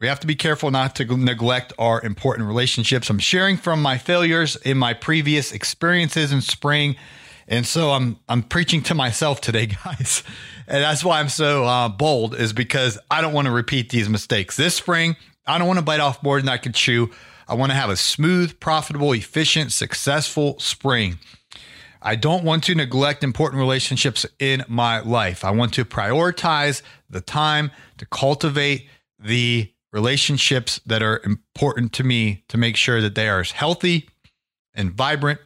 we 0.00 0.06
have 0.08 0.20
to 0.20 0.26
be 0.26 0.34
careful 0.34 0.70
not 0.70 0.94
to 0.96 1.04
neglect 1.16 1.72
our 1.78 2.02
important 2.02 2.46
relationships. 2.46 3.08
I'm 3.08 3.18
sharing 3.18 3.56
from 3.56 3.80
my 3.80 3.96
failures 3.96 4.56
in 4.56 4.76
my 4.76 4.92
previous 4.92 5.52
experiences 5.52 6.32
in 6.32 6.42
spring. 6.42 6.96
And 7.48 7.66
so 7.66 7.92
I'm 7.92 8.18
I'm 8.28 8.42
preaching 8.42 8.82
to 8.84 8.94
myself 8.94 9.40
today, 9.40 9.66
guys. 9.84 10.22
And 10.66 10.82
that's 10.82 11.04
why 11.04 11.20
I'm 11.20 11.28
so 11.28 11.64
uh, 11.64 11.88
bold 11.88 12.34
is 12.34 12.52
because 12.52 12.98
I 13.10 13.20
don't 13.20 13.32
want 13.32 13.46
to 13.46 13.52
repeat 13.52 13.90
these 13.90 14.08
mistakes. 14.08 14.56
This 14.56 14.74
spring, 14.74 15.16
I 15.46 15.58
don't 15.58 15.66
want 15.66 15.78
to 15.78 15.84
bite 15.84 16.00
off 16.00 16.22
more 16.22 16.40
than 16.40 16.48
I 16.48 16.58
can 16.58 16.72
chew. 16.72 17.10
I 17.48 17.54
want 17.54 17.70
to 17.70 17.76
have 17.76 17.90
a 17.90 17.96
smooth, 17.96 18.58
profitable, 18.58 19.12
efficient, 19.12 19.72
successful 19.72 20.58
spring. 20.58 21.18
I 22.02 22.16
don't 22.16 22.44
want 22.44 22.64
to 22.64 22.74
neglect 22.74 23.24
important 23.24 23.60
relationships 23.60 24.26
in 24.38 24.64
my 24.68 25.00
life. 25.00 25.44
I 25.44 25.52
want 25.52 25.72
to 25.74 25.84
prioritize 25.84 26.82
the 27.08 27.20
time 27.20 27.70
to 27.98 28.06
cultivate 28.06 28.88
the 29.18 29.72
relationships 29.96 30.78
that 30.84 31.02
are 31.02 31.22
important 31.24 31.90
to 31.94 32.04
me 32.04 32.44
to 32.48 32.58
make 32.58 32.76
sure 32.76 33.00
that 33.00 33.14
they 33.14 33.30
are 33.30 33.40
as 33.40 33.52
healthy 33.52 34.06
and 34.74 34.92
vibrant 34.92 35.40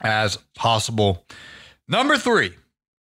as 0.00 0.38
possible. 0.56 1.24
Number 1.86 2.18
three, 2.18 2.52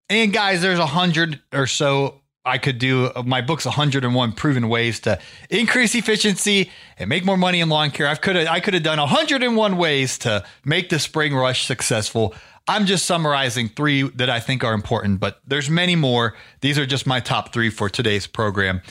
and 0.09 0.31
guys, 0.31 0.61
there's 0.61 0.77
a 0.77 0.85
hundred 0.85 1.41
or 1.51 1.65
so 1.65 2.21
I 2.45 2.59
could 2.59 2.77
do 2.77 3.11
my 3.25 3.41
book's 3.41 3.65
101 3.65 4.33
proven 4.33 4.69
ways 4.69 4.99
to 5.01 5.19
increase 5.49 5.95
efficiency 5.95 6.69
and 6.99 7.09
make 7.09 7.25
more 7.25 7.35
money 7.35 7.61
in 7.61 7.69
lawn 7.69 7.89
care. 7.89 8.07
I 8.07 8.13
could 8.13 8.35
have 8.35 8.47
I 8.47 8.59
could 8.59 8.75
have 8.75 8.83
done 8.83 8.99
101 8.99 9.75
ways 9.75 10.19
to 10.19 10.45
make 10.63 10.89
the 10.89 10.99
spring 10.99 11.33
rush 11.33 11.65
successful. 11.65 12.35
I'm 12.67 12.85
just 12.85 13.07
summarizing 13.07 13.69
three 13.69 14.03
that 14.09 14.29
I 14.29 14.39
think 14.39 14.63
are 14.63 14.73
important, 14.73 15.19
but 15.19 15.41
there's 15.47 15.71
many 15.71 15.95
more. 15.95 16.35
These 16.61 16.77
are 16.77 16.85
just 16.85 17.07
my 17.07 17.19
top 17.19 17.51
3 17.51 17.71
for 17.71 17.89
today's 17.89 18.27
program. 18.27 18.81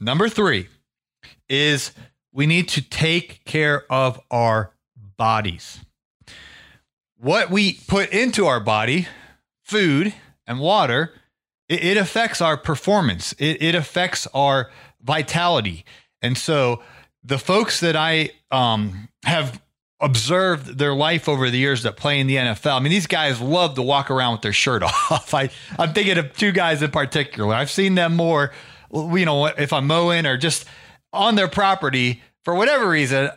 Number 0.00 0.28
3 0.28 0.66
is 1.48 1.92
we 2.32 2.46
need 2.46 2.68
to 2.70 2.82
take 2.82 3.44
care 3.44 3.84
of 3.90 4.20
our 4.30 4.72
bodies. 5.16 5.80
What 7.16 7.50
we 7.50 7.74
put 7.86 8.10
into 8.10 8.46
our 8.46 8.60
body, 8.60 9.08
food 9.64 10.14
and 10.46 10.58
water, 10.58 11.12
it, 11.68 11.84
it 11.84 11.96
affects 11.96 12.40
our 12.40 12.56
performance. 12.56 13.32
It, 13.38 13.62
it 13.62 13.74
affects 13.74 14.26
our 14.32 14.70
vitality. 15.02 15.84
And 16.22 16.36
so 16.38 16.82
the 17.22 17.38
folks 17.38 17.80
that 17.80 17.96
I 17.96 18.30
um, 18.50 19.08
have 19.24 19.60
observed 20.00 20.78
their 20.78 20.94
life 20.94 21.28
over 21.28 21.50
the 21.50 21.58
years 21.58 21.82
that 21.82 21.96
play 21.96 22.20
in 22.20 22.26
the 22.26 22.36
NFL. 22.36 22.76
I 22.76 22.80
mean, 22.80 22.90
these 22.90 23.06
guys 23.06 23.40
love 23.40 23.74
to 23.74 23.82
walk 23.82 24.10
around 24.10 24.32
with 24.32 24.42
their 24.42 24.52
shirt 24.52 24.82
off. 25.10 25.34
I, 25.34 25.50
I'm 25.78 25.92
thinking 25.92 26.18
of 26.18 26.34
two 26.34 26.52
guys 26.52 26.82
in 26.82 26.90
particular. 26.90 27.54
I've 27.54 27.70
seen 27.70 27.94
them 27.94 28.16
more, 28.16 28.52
you 28.92 29.26
know, 29.26 29.46
if 29.46 29.72
I'm 29.72 29.86
mowing 29.86 30.26
or 30.26 30.36
just 30.38 30.64
on 31.12 31.34
their 31.34 31.48
property 31.48 32.22
for 32.44 32.54
whatever 32.54 32.88
reason 32.88 33.30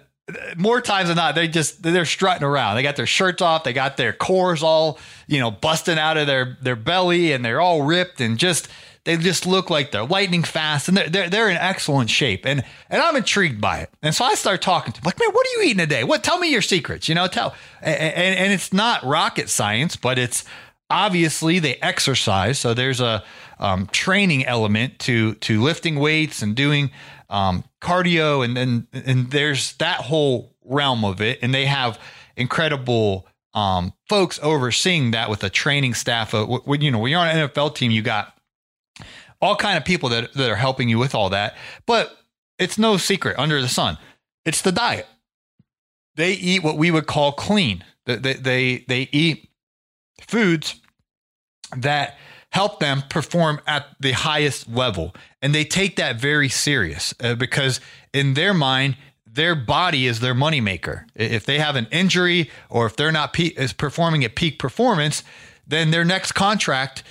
more 0.56 0.80
times 0.80 1.10
than 1.10 1.18
not, 1.18 1.36
they 1.36 1.48
just 1.48 1.84
they're 1.84 2.06
strutting 2.06 2.44
around. 2.44 2.76
They 2.76 2.84
got 2.84 2.96
their 2.96 3.06
shirts 3.06 3.42
off, 3.42 3.64
they 3.64 3.74
got 3.74 3.98
their 3.98 4.14
cores 4.14 4.64
all 4.64 5.00
you 5.28 5.40
know 5.40 5.52
busting 5.52 6.00
out 6.00 6.18
of 6.18 6.28
their 6.28 6.58
their 6.62 6.76
belly, 6.76 7.34
and 7.34 7.44
they're 7.44 7.62
all 7.62 7.82
ripped 7.84 8.22
and 8.22 8.38
just 8.38 8.70
they 9.06 9.18
just 9.18 9.46
look 9.46 9.70
like 9.70 9.92
they're 9.92 10.06
lightning 10.06 10.44
fast, 10.44 10.88
and 10.88 10.96
they're 10.96 11.10
they're, 11.10 11.30
they're 11.30 11.50
in 11.50 11.58
excellent 11.58 12.10
shape. 12.10 12.46
And 12.46 12.64
and 12.90 13.02
I'm 13.02 13.18
intrigued 13.18 13.60
by 13.60 13.80
it. 13.80 13.90
And 14.02 14.16
so 14.16 14.24
I 14.24 14.36
start 14.36 14.62
talking 14.62 14.94
to 14.94 15.02
them 15.02 15.08
like, 15.08 15.20
man, 15.20 15.32
what 15.32 15.46
are 15.46 15.60
you 15.60 15.66
eating 15.66 15.80
today? 15.80 16.06
What? 16.06 16.24
Tell 16.24 16.40
me 16.40 16.52
your 16.52 16.62
secrets. 16.62 17.10
You 17.10 17.16
know, 17.16 17.28
tell. 17.28 17.54
And, 17.82 17.96
and, 17.96 18.40
and 18.40 18.54
it's 18.54 18.72
not 18.72 19.04
rocket 19.04 19.50
science, 19.50 19.98
but 19.98 20.18
it's 20.18 20.46
obviously 20.90 21.60
they 21.60 21.76
exercise, 21.76 22.60
so 22.60 22.74
there's 22.74 23.02
a 23.02 23.24
um, 23.60 23.88
training 23.88 24.46
element 24.46 25.00
to 25.00 25.34
to 25.36 25.62
lifting 25.62 25.98
weights 25.98 26.42
and 26.42 26.56
doing 26.56 26.92
um, 27.34 27.63
cardio, 27.82 28.46
and 28.46 28.56
then 28.56 28.88
and 28.93 29.32
there's 29.32 29.74
that 29.78 30.02
whole 30.02 30.56
realm 30.63 31.04
of 31.04 31.19
it, 31.19 31.39
and 31.41 31.54
they 31.54 31.65
have 31.65 32.00
incredible 32.38 33.28
um, 33.56 33.93
folks 34.08 34.39
overseeing 34.41 35.12
that 35.12 35.30
with 35.30 35.43
a 35.43 35.50
training 35.50 35.96
staff. 35.96 36.34
Of, 36.34 36.65
when 36.65 36.82
you 36.82 36.91
know 36.91 37.00
when 37.00 37.12
you're 37.12 37.19
on 37.19 37.28
an 37.28 37.50
NFL 37.50 37.76
team, 37.76 37.91
you 37.91 38.04
got 38.04 38.38
all 39.41 39.56
kind 39.56 39.78
of 39.78 39.84
people 39.84 40.10
that 40.10 40.34
that 40.34 40.50
are 40.50 40.56
helping 40.56 40.88
you 40.89 41.00
with 41.00 41.15
all 41.15 41.32
that, 41.32 41.58
but 41.88 42.15
it's 42.60 42.78
no 42.78 42.98
secret 42.98 43.38
under 43.39 43.60
the 43.62 43.67
sun. 43.67 43.98
It's 44.46 44.62
the 44.62 44.72
diet. 44.72 45.08
They 46.15 46.34
eat 46.34 46.63
what 46.63 46.78
we 46.78 46.91
would 46.91 47.08
call 47.08 47.32
clean. 47.32 47.84
They 48.06 48.17
they 48.17 48.34
they, 48.34 48.86
they 48.88 49.10
eat 49.12 49.50
foods 50.22 50.80
that 51.76 52.15
help 52.52 52.80
them 52.80 53.02
perform 53.10 53.60
at 53.65 53.88
the 54.00 54.12
highest 54.12 54.69
level. 54.69 55.15
And 55.43 55.53
they 55.53 55.65
take 55.65 55.97
that 55.97 56.15
very 56.15 56.47
serious 56.47 57.13
uh, 57.19 57.36
because 57.36 57.82
in 58.13 58.34
their 58.34 58.53
mind, 58.53 58.95
their 59.27 59.56
body 59.56 60.08
is 60.08 60.21
their 60.21 60.34
moneymaker. 60.34 61.03
If 61.15 61.45
they 61.45 61.60
have 61.60 61.75
an 61.75 61.88
injury 61.91 62.49
or 62.69 62.86
if 62.86 62.95
they're 62.95 63.12
not 63.12 63.34
pe- 63.34 63.47
is 63.47 63.73
performing 63.73 64.23
at 64.23 64.36
peak 64.36 64.58
performance, 64.58 65.21
then 65.67 65.91
their 65.91 66.06
next 66.06 66.32
contract 66.32 67.03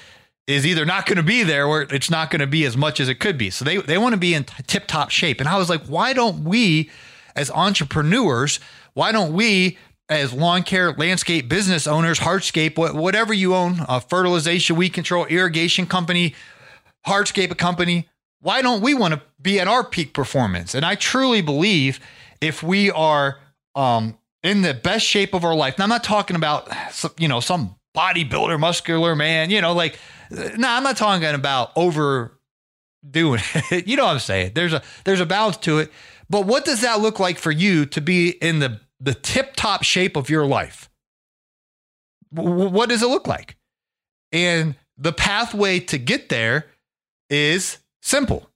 is 0.46 0.66
either 0.66 0.86
not 0.86 1.04
going 1.04 1.18
to 1.18 1.22
be 1.22 1.42
there 1.42 1.66
or 1.66 1.82
it's 1.82 2.10
not 2.10 2.30
going 2.30 2.40
to 2.40 2.46
be 2.46 2.64
as 2.64 2.74
much 2.74 3.00
as 3.00 3.08
it 3.08 3.16
could 3.16 3.36
be. 3.36 3.50
So 3.50 3.66
they, 3.66 3.76
they 3.76 3.98
want 3.98 4.14
to 4.14 4.18
be 4.18 4.32
in 4.34 4.44
tip 4.66 4.86
top 4.86 5.10
shape. 5.10 5.38
And 5.38 5.48
I 5.48 5.58
was 5.58 5.68
like, 5.68 5.84
why 5.84 6.14
don't 6.14 6.42
we, 6.42 6.90
as 7.36 7.50
entrepreneurs, 7.50 8.60
why 8.94 9.12
don't 9.12 9.34
we 9.34 9.76
as 10.08 10.32
lawn 10.32 10.62
care, 10.62 10.92
landscape 10.92 11.48
business 11.48 11.86
owners, 11.86 12.20
hardscape, 12.20 12.76
whatever 12.94 13.34
you 13.34 13.54
own, 13.54 13.84
a 13.88 14.00
fertilization, 14.00 14.76
weed 14.76 14.90
control, 14.90 15.26
irrigation 15.26 15.86
company, 15.86 16.34
hardscape 17.06 17.50
a 17.50 17.54
company, 17.54 18.08
why 18.42 18.60
don't 18.60 18.82
we 18.82 18.92
want 18.94 19.14
to 19.14 19.22
be 19.40 19.58
at 19.58 19.68
our 19.68 19.82
peak 19.82 20.12
performance? 20.12 20.74
And 20.74 20.84
I 20.84 20.94
truly 20.94 21.40
believe 21.40 22.00
if 22.40 22.62
we 22.62 22.90
are 22.90 23.38
um, 23.74 24.18
in 24.42 24.62
the 24.62 24.74
best 24.74 25.06
shape 25.06 25.34
of 25.34 25.44
our 25.44 25.54
life, 25.54 25.78
now 25.78 25.84
I'm 25.84 25.90
not 25.90 26.04
talking 26.04 26.36
about, 26.36 26.68
you 27.18 27.28
know, 27.28 27.40
some 27.40 27.76
bodybuilder, 27.96 28.58
muscular 28.60 29.16
man, 29.16 29.50
you 29.50 29.60
know, 29.60 29.72
like, 29.72 29.98
no, 30.30 30.68
I'm 30.68 30.82
not 30.82 30.96
talking 30.96 31.26
about 31.28 31.72
overdoing 31.76 32.32
it. 33.70 33.86
you 33.86 33.96
know 33.96 34.04
what 34.04 34.12
I'm 34.12 34.18
saying? 34.18 34.52
There's 34.54 34.72
a, 34.72 34.82
there's 35.04 35.20
a 35.20 35.26
balance 35.26 35.56
to 35.58 35.78
it. 35.78 35.90
But 36.28 36.46
what 36.46 36.64
does 36.64 36.82
that 36.82 37.00
look 37.00 37.20
like 37.20 37.38
for 37.38 37.50
you 37.50 37.86
to 37.86 38.00
be 38.00 38.30
in 38.30 38.58
the 38.58 38.80
the 39.02 39.14
tip 39.14 39.56
top 39.56 39.82
shape 39.82 40.16
of 40.16 40.30
your 40.30 40.46
life. 40.46 40.88
What 42.30 42.88
does 42.88 43.02
it 43.02 43.08
look 43.08 43.26
like? 43.26 43.56
And 44.30 44.76
the 44.96 45.12
pathway 45.12 45.80
to 45.80 45.98
get 45.98 46.28
there 46.28 46.66
is 47.28 47.78
simple. 48.02 48.50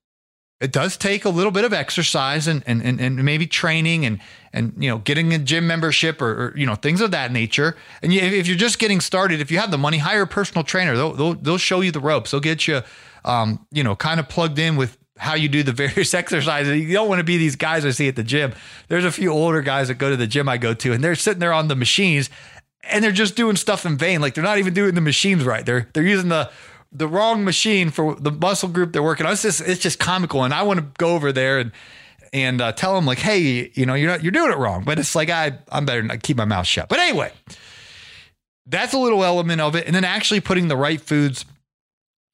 It 0.59 0.73
does 0.73 0.97
take 0.97 1.27
a 1.27 1.29
little 1.29 1.53
bit 1.53 1.67
of 1.67 1.75
exercise 1.75 2.47
and, 2.47 2.63
and, 2.67 2.83
and, 2.83 2.99
and 2.99 3.23
maybe 3.23 3.47
training 3.47 4.07
and, 4.07 4.21
and, 4.55 4.73
you 4.79 4.89
know, 4.89 4.99
getting 4.99 5.35
a 5.35 5.39
gym 5.39 5.67
membership 5.67 6.23
or, 6.23 6.47
or 6.47 6.55
you 6.57 6.65
know, 6.65 6.75
things 6.75 7.03
of 7.03 7.11
that 7.11 7.31
nature. 7.31 7.77
And 8.03 8.11
you, 8.13 8.21
if 8.23 8.47
you're 8.47 8.57
just 8.57 8.79
getting 8.79 9.01
started, 9.01 9.41
if 9.41 9.51
you 9.51 9.59
have 9.59 9.71
the 9.71 9.77
money, 9.77 9.99
hire 9.99 10.23
a 10.23 10.27
personal 10.27 10.65
trainer. 10.65 10.97
They'll, 10.97 11.13
they'll, 11.13 11.35
they'll 11.35 11.59
show 11.59 11.83
you 11.83 11.91
the 11.91 12.01
ropes. 12.01 12.31
They'll 12.31 12.41
get 12.41 12.67
you, 12.67 12.81
um, 13.27 13.67
you 13.71 13.85
know, 13.85 13.95
kind 13.95 14.19
of 14.19 14.31
plugged 14.31 14.59
in 14.59 14.77
with 14.77 14.97
how 15.19 15.35
you 15.35 15.51
do 15.51 15.63
the 15.63 15.73
various 15.75 16.15
exercises. 16.15 16.75
You 16.81 16.93
don't 16.93 17.09
want 17.09 17.19
to 17.21 17.25
be 17.25 17.37
these 17.37 17.57
guys 17.57 17.85
I 17.85 17.91
see 17.91 18.09
at 18.09 18.17
the 18.17 18.25
gym. 18.25 18.55
There's 18.89 19.05
a 19.05 19.13
few 19.13 19.31
older 19.31 19.61
guys 19.61 19.89
that 19.89 19.95
go 19.95 20.09
to 20.09 20.17
the 20.17 20.27
gym 20.27 20.49
I 20.49 20.57
go 20.57 20.73
to, 20.73 20.93
and 20.93 21.05
they're 21.05 21.15
sitting 21.15 21.41
there 21.41 21.53
on 21.53 21.69
the 21.69 21.77
machines, 21.77 22.31
and 22.83 23.05
they're 23.05 23.13
just 23.13 23.37
doing 23.37 23.57
stuff 23.57 23.85
in 23.85 23.99
vain. 23.99 24.23
Like 24.23 24.35
they're 24.35 24.45
not 24.45 24.59
even 24.59 24.73
doing 24.73 24.95
the 24.95 25.01
machines 25.01 25.45
right. 25.45 25.67
They're 25.67 25.89
they're 25.93 26.03
using 26.03 26.29
the 26.29 26.51
the 26.97 27.09
wrong 27.09 27.45
machine 27.45 27.91
for 27.91 28.15
the 28.15 28.31
muscle 28.31 28.69
group 28.69 28.93
they're 28.93 29.03
working 29.03 29.27
on. 29.27 29.33
It's 29.33 29.43
just 29.43 29.61
it's 29.61 29.81
just 29.81 29.99
comical, 29.99 30.45
and 30.45 30.55
I 30.55 30.63
want 30.63 30.81
to 30.81 30.87
go 30.99 31.15
over 31.15 31.33
there 31.33 31.59
and 31.59 31.73
and 32.33 32.61
uh, 32.61 32.73
tell 32.73 32.95
them 32.95 33.07
like, 33.07 33.19
hey, 33.19 33.71
you 33.75 33.87
know, 33.87 33.95
you're 33.95 34.11
not 34.11 34.23
you're 34.23 34.33
doing 34.33 34.53
it 34.53 34.59
wrong. 34.59 34.85
But 34.85 34.99
it's 34.99 35.15
like 35.15 35.31
I 35.31 35.59
I'm 35.71 35.85
better 35.85 36.03
not 36.03 36.23
keep 36.23 36.37
my 36.37 36.45
mouth 36.45 36.67
shut. 36.67 36.89
But 36.89 36.99
anyway, 36.99 37.33
that's 38.67 38.95
a 38.95 38.99
little 38.99 39.25
element 39.25 39.61
of 39.61 39.75
it, 39.77 39.87
and 39.87 39.95
then 39.95 40.05
actually 40.05 40.41
putting 40.41 40.69
the 40.69 40.77
right 40.77 41.01
foods 41.01 41.45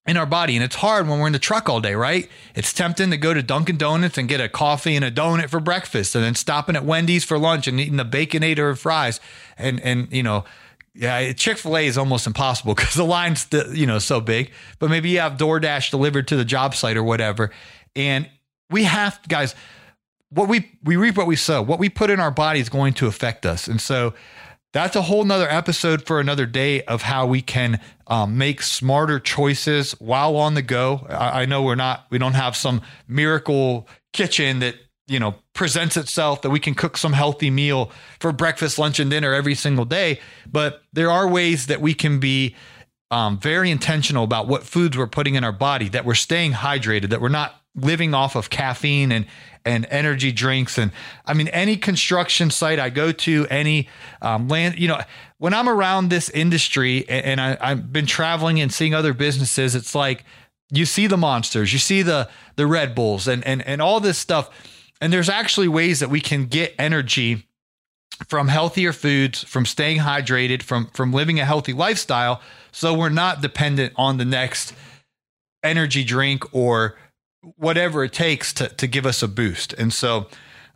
in 0.06 0.16
our 0.16 0.26
body. 0.26 0.56
And 0.56 0.64
it's 0.64 0.76
hard 0.76 1.08
when 1.08 1.18
we're 1.20 1.28
in 1.28 1.32
the 1.32 1.38
truck 1.38 1.68
all 1.68 1.80
day, 1.80 1.94
right? 1.94 2.28
It's 2.54 2.72
tempting 2.72 3.10
to 3.10 3.16
go 3.16 3.34
to 3.34 3.42
Dunkin' 3.42 3.76
Donuts 3.76 4.18
and 4.18 4.28
get 4.28 4.40
a 4.40 4.48
coffee 4.48 4.96
and 4.96 5.04
a 5.04 5.10
donut 5.10 5.48
for 5.48 5.60
breakfast 5.60 6.14
and 6.14 6.24
then 6.24 6.34
stopping 6.34 6.74
at 6.74 6.84
Wendy's 6.84 7.24
for 7.24 7.38
lunch 7.38 7.68
and 7.68 7.78
eating 7.78 7.98
the 7.98 8.04
baconator 8.04 8.70
of 8.70 8.80
fries. 8.80 9.20
And, 9.56 9.80
and, 9.80 10.12
you 10.12 10.24
know, 10.24 10.44
yeah, 10.94 11.32
Chick 11.32 11.58
fil 11.58 11.76
A 11.76 11.86
is 11.86 11.96
almost 11.96 12.26
impossible 12.26 12.74
because 12.76 12.94
the 12.94 13.04
line's, 13.04 13.46
you 13.72 13.86
know, 13.86 13.98
so 13.98 14.20
big. 14.20 14.52
But 14.78 14.90
maybe 14.90 15.10
you 15.10 15.20
have 15.20 15.36
DoorDash 15.36 15.90
delivered 15.90 16.28
to 16.28 16.36
the 16.36 16.44
job 16.44 16.74
site 16.74 16.96
or 16.96 17.04
whatever. 17.04 17.50
And 17.96 18.28
we 18.70 18.84
have, 18.84 19.20
guys, 19.28 19.54
what 20.30 20.48
we, 20.48 20.70
we 20.82 20.96
reap 20.96 21.16
what 21.16 21.26
we 21.26 21.36
sow. 21.36 21.62
What 21.62 21.78
we 21.78 21.88
put 21.88 22.10
in 22.10 22.20
our 22.20 22.30
body 22.30 22.60
is 22.60 22.68
going 22.68 22.94
to 22.94 23.06
affect 23.06 23.44
us. 23.46 23.68
And 23.68 23.80
so, 23.80 24.14
that's 24.72 24.96
a 24.96 25.02
whole 25.02 25.24
nother 25.24 25.48
episode 25.48 26.06
for 26.06 26.18
another 26.18 26.46
day 26.46 26.82
of 26.82 27.02
how 27.02 27.26
we 27.26 27.42
can 27.42 27.78
um, 28.06 28.38
make 28.38 28.62
smarter 28.62 29.20
choices 29.20 29.92
while 30.00 30.36
on 30.36 30.54
the 30.54 30.62
go. 30.62 31.06
I, 31.08 31.42
I, 31.42 31.44
know 31.44 31.62
we're 31.62 31.74
not, 31.74 32.06
we 32.10 32.18
don't 32.18 32.32
have 32.32 32.56
some 32.56 32.80
miracle 33.06 33.86
kitchen 34.12 34.60
that, 34.60 34.76
you 35.12 35.20
know, 35.20 35.34
presents 35.52 35.96
itself 35.96 36.42
that 36.42 36.50
we 36.50 36.58
can 36.58 36.74
cook 36.74 36.96
some 36.96 37.12
healthy 37.12 37.50
meal 37.50 37.90
for 38.18 38.32
breakfast, 38.32 38.78
lunch, 38.78 38.98
and 38.98 39.10
dinner 39.10 39.34
every 39.34 39.54
single 39.54 39.84
day. 39.84 40.20
But 40.50 40.82
there 40.92 41.10
are 41.10 41.28
ways 41.28 41.66
that 41.66 41.80
we 41.80 41.92
can 41.92 42.18
be 42.18 42.56
um, 43.10 43.38
very 43.38 43.70
intentional 43.70 44.24
about 44.24 44.48
what 44.48 44.62
foods 44.62 44.96
we're 44.96 45.06
putting 45.06 45.34
in 45.34 45.44
our 45.44 45.52
body, 45.52 45.90
that 45.90 46.06
we're 46.06 46.14
staying 46.14 46.52
hydrated, 46.52 47.10
that 47.10 47.20
we're 47.20 47.28
not 47.28 47.62
living 47.76 48.14
off 48.14 48.34
of 48.36 48.50
caffeine 48.50 49.12
and 49.12 49.26
and 49.64 49.86
energy 49.90 50.32
drinks 50.32 50.76
and 50.76 50.90
I 51.24 51.34
mean 51.34 51.46
any 51.48 51.76
construction 51.76 52.50
site 52.50 52.80
I 52.80 52.90
go 52.90 53.12
to, 53.12 53.46
any 53.48 53.88
um, 54.20 54.48
land, 54.48 54.78
you 54.78 54.88
know, 54.88 55.00
when 55.38 55.54
I'm 55.54 55.68
around 55.68 56.08
this 56.08 56.28
industry 56.30 57.08
and, 57.08 57.24
and 57.24 57.40
I, 57.40 57.56
I've 57.60 57.92
been 57.92 58.06
traveling 58.06 58.60
and 58.60 58.72
seeing 58.72 58.92
other 58.92 59.14
businesses, 59.14 59.74
it's 59.76 59.94
like 59.94 60.24
you 60.70 60.84
see 60.84 61.06
the 61.06 61.16
monsters, 61.16 61.72
you 61.72 61.78
see 61.78 62.02
the 62.02 62.28
the 62.56 62.66
Red 62.66 62.94
Bulls 62.94 63.28
and 63.28 63.46
and 63.46 63.62
and 63.66 63.80
all 63.80 64.00
this 64.00 64.18
stuff, 64.18 64.50
and 65.02 65.12
there's 65.12 65.28
actually 65.28 65.66
ways 65.66 65.98
that 65.98 66.08
we 66.08 66.20
can 66.20 66.46
get 66.46 66.74
energy 66.78 67.48
from 68.28 68.46
healthier 68.46 68.92
foods, 68.92 69.42
from 69.42 69.66
staying 69.66 69.98
hydrated, 69.98 70.62
from 70.62 70.86
from 70.94 71.12
living 71.12 71.40
a 71.40 71.44
healthy 71.44 71.72
lifestyle, 71.72 72.40
so 72.70 72.94
we're 72.94 73.08
not 73.08 73.42
dependent 73.42 73.92
on 73.96 74.16
the 74.16 74.24
next 74.24 74.72
energy 75.64 76.04
drink 76.04 76.54
or 76.54 76.96
whatever 77.56 78.04
it 78.04 78.12
takes 78.12 78.52
to 78.54 78.68
to 78.68 78.86
give 78.86 79.04
us 79.04 79.24
a 79.24 79.28
boost. 79.28 79.72
And 79.72 79.92
so 79.92 80.28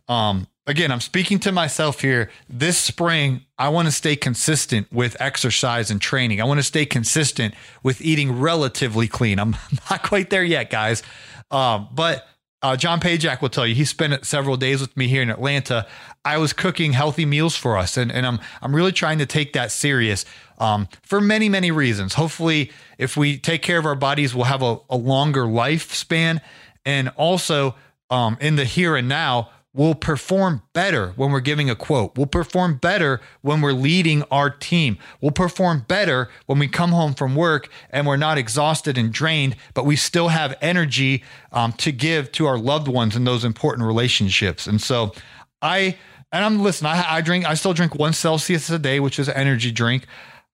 um, 0.09 0.47
again, 0.65 0.91
I'm 0.91 0.99
speaking 0.99 1.39
to 1.39 1.53
myself 1.53 2.01
here. 2.01 2.29
This 2.49 2.77
spring, 2.77 3.45
I 3.57 3.69
want 3.69 3.87
to 3.87 3.93
stay 3.93 4.17
consistent 4.17 4.91
with 4.91 5.15
exercise 5.21 5.89
and 5.89 6.01
training. 6.01 6.41
I 6.41 6.43
want 6.43 6.59
to 6.59 6.65
stay 6.65 6.85
consistent 6.85 7.55
with 7.81 8.01
eating 8.01 8.39
relatively 8.39 9.07
clean. 9.07 9.39
I'm 9.39 9.55
not 9.89 10.03
quite 10.03 10.29
there 10.29 10.43
yet, 10.43 10.69
guys. 10.69 11.01
Um, 11.49 11.87
but 11.93 12.27
uh, 12.61 12.75
John 12.75 12.99
Pajak 12.99 13.41
will 13.41 13.49
tell 13.49 13.67
you 13.67 13.75
he 13.75 13.85
spent 13.85 14.25
several 14.25 14.57
days 14.57 14.81
with 14.81 14.95
me 14.97 15.07
here 15.07 15.21
in 15.21 15.29
Atlanta. 15.29 15.85
I 16.25 16.37
was 16.37 16.53
cooking 16.53 16.93
healthy 16.93 17.25
meals 17.25 17.55
for 17.55 17.77
us, 17.77 17.97
and, 17.97 18.11
and 18.11 18.25
I'm 18.25 18.39
I'm 18.61 18.75
really 18.75 18.91
trying 18.91 19.19
to 19.19 19.25
take 19.25 19.53
that 19.53 19.71
serious 19.71 20.25
um, 20.57 20.87
for 21.03 21.21
many 21.21 21.49
many 21.49 21.69
reasons. 21.69 22.15
Hopefully, 22.15 22.71
if 22.97 23.15
we 23.15 23.37
take 23.37 23.61
care 23.61 23.77
of 23.77 23.85
our 23.85 23.95
bodies, 23.95 24.33
we'll 24.33 24.45
have 24.45 24.63
a, 24.63 24.79
a 24.89 24.97
longer 24.97 25.43
lifespan, 25.43 26.41
and 26.85 27.09
also 27.09 27.75
um, 28.09 28.37
in 28.41 28.55
the 28.55 28.65
here 28.65 28.95
and 28.95 29.07
now, 29.07 29.51
we'll 29.77 29.95
perform 29.95 30.63
better 30.73 31.13
when 31.15 31.31
we're 31.31 31.39
giving 31.39 31.69
a 31.69 31.75
quote. 31.75 32.17
We'll 32.17 32.25
perform 32.25 32.77
better 32.77 33.21
when 33.41 33.61
we're 33.61 33.73
leading 33.73 34.23
our 34.23 34.49
team. 34.49 34.97
We'll 35.21 35.31
perform 35.31 35.85
better 35.87 36.29
when 36.47 36.57
we 36.57 36.67
come 36.67 36.91
home 36.91 37.13
from 37.13 37.35
work 37.35 37.69
and 37.91 38.07
we're 38.07 38.17
not 38.17 38.39
exhausted 38.39 38.97
and 38.97 39.13
drained, 39.13 39.55
but 39.75 39.85
we 39.85 39.95
still 39.95 40.29
have 40.29 40.57
energy 40.61 41.23
um, 41.51 41.73
to 41.73 41.91
give 41.91 42.31
to 42.33 42.47
our 42.47 42.57
loved 42.57 42.87
ones 42.87 43.15
in 43.15 43.23
those 43.23 43.45
important 43.45 43.85
relationships. 43.85 44.65
And 44.65 44.81
so 44.81 45.13
I, 45.61 45.95
and 46.31 46.43
I'm 46.43 46.63
listen, 46.63 46.87
I, 46.87 47.05
I 47.07 47.21
drink, 47.21 47.45
I 47.45 47.53
still 47.53 47.73
drink 47.73 47.93
one 47.93 48.13
Celsius 48.13 48.71
a 48.71 48.79
day, 48.79 48.99
which 48.99 49.19
is 49.19 49.29
an 49.29 49.35
energy 49.35 49.71
drink. 49.71 50.07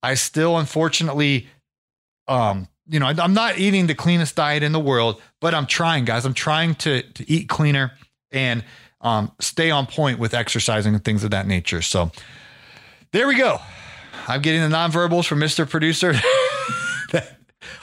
I 0.03 0.15
still, 0.15 0.57
unfortunately, 0.57 1.47
um, 2.27 2.67
you 2.89 2.99
know, 2.99 3.05
I'm 3.05 3.33
not 3.33 3.57
eating 3.57 3.87
the 3.87 3.95
cleanest 3.95 4.35
diet 4.35 4.63
in 4.63 4.73
the 4.73 4.79
world, 4.81 5.21
but 5.39 5.53
I'm 5.53 5.65
trying, 5.65 6.03
guys. 6.03 6.25
I'm 6.25 6.33
trying 6.33 6.75
to 6.75 7.01
to 7.01 7.31
eat 7.31 7.47
cleaner 7.47 7.93
and 8.33 8.65
um, 9.03 9.31
stay 9.39 9.69
on 9.69 9.85
point 9.85 10.17
with 10.17 10.33
exercising 10.33 10.95
and 10.95 11.03
things 11.03 11.23
of 11.23 11.31
that 11.31 11.45
nature. 11.45 11.81
So 11.81 12.11
there 13.11 13.27
we 13.27 13.35
go. 13.35 13.59
I'm 14.27 14.41
getting 14.41 14.61
the 14.61 14.75
nonverbals 14.75 15.25
from 15.25 15.39
Mr. 15.39 15.69
Producer. 15.69 16.13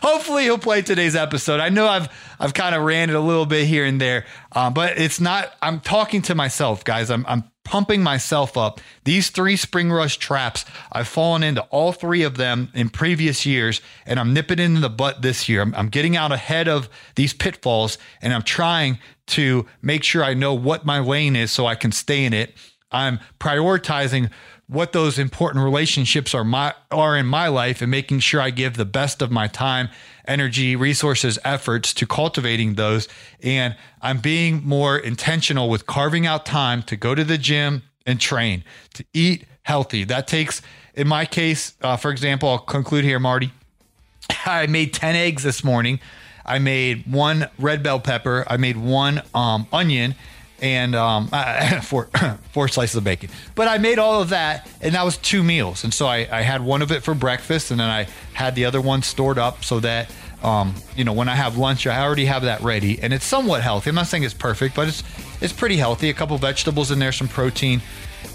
Hopefully 0.02 0.44
he'll 0.44 0.58
play 0.58 0.80
today's 0.80 1.14
episode. 1.14 1.60
I 1.60 1.68
know 1.68 1.86
I've 1.86 2.08
I've 2.38 2.54
kind 2.54 2.74
of 2.74 2.82
ran 2.82 3.10
it 3.10 3.16
a 3.16 3.20
little 3.20 3.44
bit 3.44 3.66
here 3.66 3.84
and 3.84 4.00
there, 4.00 4.24
um, 4.52 4.72
but 4.72 4.98
it's 4.98 5.20
not. 5.20 5.52
I'm 5.60 5.80
talking 5.80 6.22
to 6.22 6.34
myself, 6.34 6.84
guys. 6.84 7.10
I'm 7.10 7.24
I'm 7.28 7.44
pumping 7.70 8.02
myself 8.02 8.56
up. 8.56 8.80
These 9.04 9.30
three 9.30 9.54
spring 9.54 9.92
rush 9.92 10.16
traps, 10.16 10.64
I've 10.90 11.06
fallen 11.06 11.44
into 11.44 11.62
all 11.70 11.92
three 11.92 12.24
of 12.24 12.36
them 12.36 12.68
in 12.74 12.88
previous 12.88 13.46
years, 13.46 13.80
and 14.04 14.18
I'm 14.18 14.34
nipping 14.34 14.58
into 14.58 14.80
the 14.80 14.90
butt 14.90 15.22
this 15.22 15.48
year. 15.48 15.62
I'm, 15.62 15.72
I'm 15.76 15.88
getting 15.88 16.16
out 16.16 16.32
ahead 16.32 16.66
of 16.66 16.88
these 17.14 17.32
pitfalls, 17.32 17.96
and 18.20 18.34
I'm 18.34 18.42
trying 18.42 18.98
to 19.28 19.66
make 19.82 20.02
sure 20.02 20.24
I 20.24 20.34
know 20.34 20.52
what 20.52 20.84
my 20.84 20.98
lane 20.98 21.36
is 21.36 21.52
so 21.52 21.64
I 21.64 21.76
can 21.76 21.92
stay 21.92 22.24
in 22.24 22.32
it. 22.32 22.56
I'm 22.90 23.20
prioritizing 23.38 24.30
what 24.70 24.92
those 24.92 25.18
important 25.18 25.64
relationships 25.64 26.32
are 26.32 26.44
my 26.44 26.72
are 26.92 27.16
in 27.16 27.26
my 27.26 27.48
life 27.48 27.82
and 27.82 27.90
making 27.90 28.20
sure 28.20 28.40
I 28.40 28.50
give 28.50 28.76
the 28.76 28.84
best 28.84 29.20
of 29.20 29.30
my 29.30 29.48
time, 29.48 29.88
energy, 30.26 30.76
resources, 30.76 31.40
efforts 31.44 31.92
to 31.94 32.06
cultivating 32.06 32.74
those 32.74 33.08
and 33.42 33.74
I'm 34.00 34.18
being 34.18 34.62
more 34.64 34.96
intentional 34.96 35.68
with 35.68 35.86
carving 35.86 36.24
out 36.24 36.46
time 36.46 36.84
to 36.84 36.96
go 36.96 37.16
to 37.16 37.24
the 37.24 37.36
gym 37.36 37.82
and 38.06 38.20
train, 38.20 38.62
to 38.94 39.04
eat 39.12 39.44
healthy. 39.62 40.04
That 40.04 40.28
takes 40.28 40.62
in 40.94 41.08
my 41.08 41.24
case, 41.24 41.74
uh, 41.82 41.96
for 41.96 42.10
example, 42.10 42.48
I'll 42.48 42.58
conclude 42.58 43.04
here, 43.04 43.18
Marty. 43.18 43.52
I 44.46 44.66
made 44.68 44.94
10 44.94 45.16
eggs 45.16 45.42
this 45.42 45.64
morning. 45.64 45.98
I 46.46 46.58
made 46.58 47.10
one 47.10 47.48
red 47.58 47.82
bell 47.82 48.00
pepper. 48.00 48.44
I 48.46 48.56
made 48.56 48.76
one 48.76 49.22
um, 49.34 49.66
onion 49.72 50.14
and 50.60 50.94
um, 50.94 51.28
four 51.82 52.08
four 52.52 52.68
slices 52.68 52.96
of 52.96 53.04
bacon. 53.04 53.30
But 53.54 53.68
I 53.68 53.78
made 53.78 53.98
all 53.98 54.20
of 54.20 54.30
that, 54.30 54.68
and 54.80 54.94
that 54.94 55.04
was 55.04 55.16
two 55.16 55.42
meals. 55.42 55.84
And 55.84 55.92
so 55.92 56.06
I, 56.06 56.28
I 56.30 56.42
had 56.42 56.62
one 56.62 56.82
of 56.82 56.92
it 56.92 57.02
for 57.02 57.14
breakfast, 57.14 57.70
and 57.70 57.80
then 57.80 57.88
I 57.88 58.06
had 58.32 58.54
the 58.54 58.64
other 58.64 58.80
one 58.80 59.02
stored 59.02 59.38
up 59.38 59.64
so 59.64 59.80
that 59.80 60.10
um, 60.42 60.74
you 60.96 61.04
know 61.04 61.12
when 61.12 61.28
I 61.28 61.34
have 61.34 61.56
lunch, 61.56 61.86
I 61.86 62.02
already 62.02 62.26
have 62.26 62.42
that 62.42 62.60
ready, 62.62 63.00
and 63.00 63.12
it's 63.12 63.24
somewhat 63.24 63.62
healthy. 63.62 63.90
I'm 63.90 63.96
not 63.96 64.06
saying 64.06 64.24
it's 64.24 64.34
perfect, 64.34 64.74
but 64.74 64.88
it's 64.88 65.02
it's 65.40 65.52
pretty 65.52 65.76
healthy. 65.76 66.10
A 66.10 66.14
couple 66.14 66.36
vegetables 66.38 66.90
in 66.90 66.98
there, 66.98 67.12
some 67.12 67.28
protein, 67.28 67.80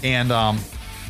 and 0.02 0.30
um, 0.32 0.58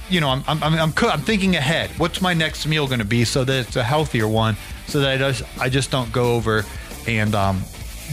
you 0.09 0.21
know 0.21 0.29
I'm 0.29 0.45
I'm 0.47 0.63
I'm, 0.63 0.75
I'm, 0.75 0.93
I'm 1.03 1.21
thinking 1.21 1.57
ahead. 1.57 1.91
What's 1.99 2.21
my 2.21 2.35
next 2.35 2.67
meal 2.67 2.87
going 2.87 3.01
to 3.01 3.05
be 3.05 3.25
so 3.25 3.45
that 3.45 3.67
it's 3.67 3.77
a 3.77 3.85
healthier 3.85 4.29
one, 4.29 4.57
so 4.87 5.01
that 5.01 5.15
I 5.15 5.19
just 5.19 5.61
I 5.61 5.69
just 5.69 5.91
don't 5.91 6.13
go 6.13 6.35
over 6.35 6.65
and 7.07 7.35
um, 7.35 7.63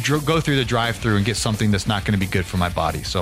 dr- 0.01 0.25
go 0.25 0.39
through 0.39 0.55
the 0.57 0.65
drive-through 0.65 1.17
and 1.17 1.25
get 1.25 1.37
something 1.37 1.71
that's 1.71 1.87
not 1.87 2.05
going 2.05 2.13
to 2.13 2.19
be 2.19 2.31
good 2.31 2.45
for 2.45 2.57
my 2.57 2.69
body. 2.69 3.03
So, 3.03 3.19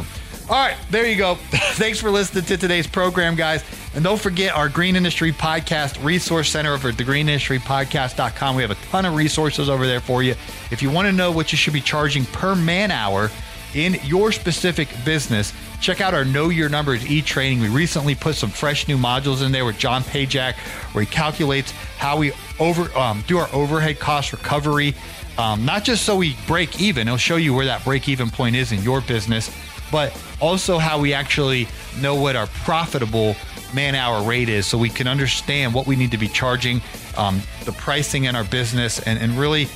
all 0.49 0.57
right, 0.57 0.75
there 0.89 1.05
you 1.07 1.15
go. 1.15 1.35
Thanks 1.75 1.99
for 1.99 2.09
listening 2.11 2.43
to 2.45 2.57
today's 2.57 2.87
program, 2.87 3.35
guys. 3.35 3.63
And 3.95 4.03
don't 4.03 4.19
forget 4.19 4.53
our 4.55 4.69
Green 4.69 4.95
Industry 4.95 5.31
Podcast 5.31 6.03
Resource 6.03 6.49
Center 6.49 6.73
over 6.73 6.89
at 6.89 6.95
thegreenindustrypodcast.com. 6.95 8.55
We 8.55 8.61
have 8.61 8.71
a 8.71 8.75
ton 8.89 9.05
of 9.05 9.15
resources 9.15 9.69
over 9.69 9.85
there 9.85 10.01
for 10.01 10.23
you. 10.23 10.35
If 10.71 10.81
you 10.81 10.89
want 10.89 11.07
to 11.07 11.11
know 11.11 11.31
what 11.31 11.51
you 11.51 11.57
should 11.57 11.73
be 11.73 11.81
charging 11.81 12.25
per 12.25 12.55
man 12.55 12.91
hour 12.91 13.29
in 13.73 13.97
your 14.03 14.31
specific 14.31 14.89
business, 15.05 15.53
check 15.79 16.01
out 16.01 16.13
our 16.13 16.25
Know 16.25 16.49
Your 16.49 16.67
Numbers 16.67 17.09
e 17.09 17.21
training. 17.21 17.61
We 17.61 17.69
recently 17.69 18.15
put 18.15 18.35
some 18.35 18.49
fresh 18.49 18.87
new 18.87 18.97
modules 18.97 19.45
in 19.45 19.51
there 19.51 19.63
with 19.63 19.77
John 19.77 20.03
Pajak, 20.03 20.55
where 20.93 21.03
he 21.03 21.09
calculates 21.09 21.71
how 21.97 22.17
we 22.17 22.33
over 22.59 22.95
um, 22.97 23.23
do 23.27 23.37
our 23.37 23.47
overhead 23.53 23.99
cost 23.99 24.33
recovery 24.33 24.95
um, 25.37 25.65
not 25.65 25.83
just 25.83 26.03
so 26.03 26.15
we 26.15 26.35
break 26.47 26.81
even, 26.81 27.07
it'll 27.07 27.17
show 27.17 27.35
you 27.35 27.53
where 27.53 27.65
that 27.65 27.83
break 27.83 28.09
even 28.09 28.29
point 28.29 28.55
is 28.55 28.71
in 28.71 28.81
your 28.81 29.01
business, 29.01 29.55
but 29.91 30.17
also 30.39 30.77
how 30.77 30.99
we 30.99 31.13
actually 31.13 31.67
know 31.99 32.15
what 32.15 32.35
our 32.35 32.47
profitable 32.47 33.35
man 33.73 33.95
hour 33.95 34.23
rate 34.23 34.49
is 34.49 34.65
so 34.65 34.77
we 34.77 34.89
can 34.89 35.07
understand 35.07 35.73
what 35.73 35.87
we 35.87 35.95
need 35.95 36.11
to 36.11 36.17
be 36.17 36.27
charging, 36.27 36.81
um, 37.17 37.41
the 37.65 37.71
pricing 37.73 38.25
in 38.25 38.35
our 38.35 38.43
business, 38.45 38.99
and, 38.99 39.19
and 39.19 39.37
really 39.37 39.67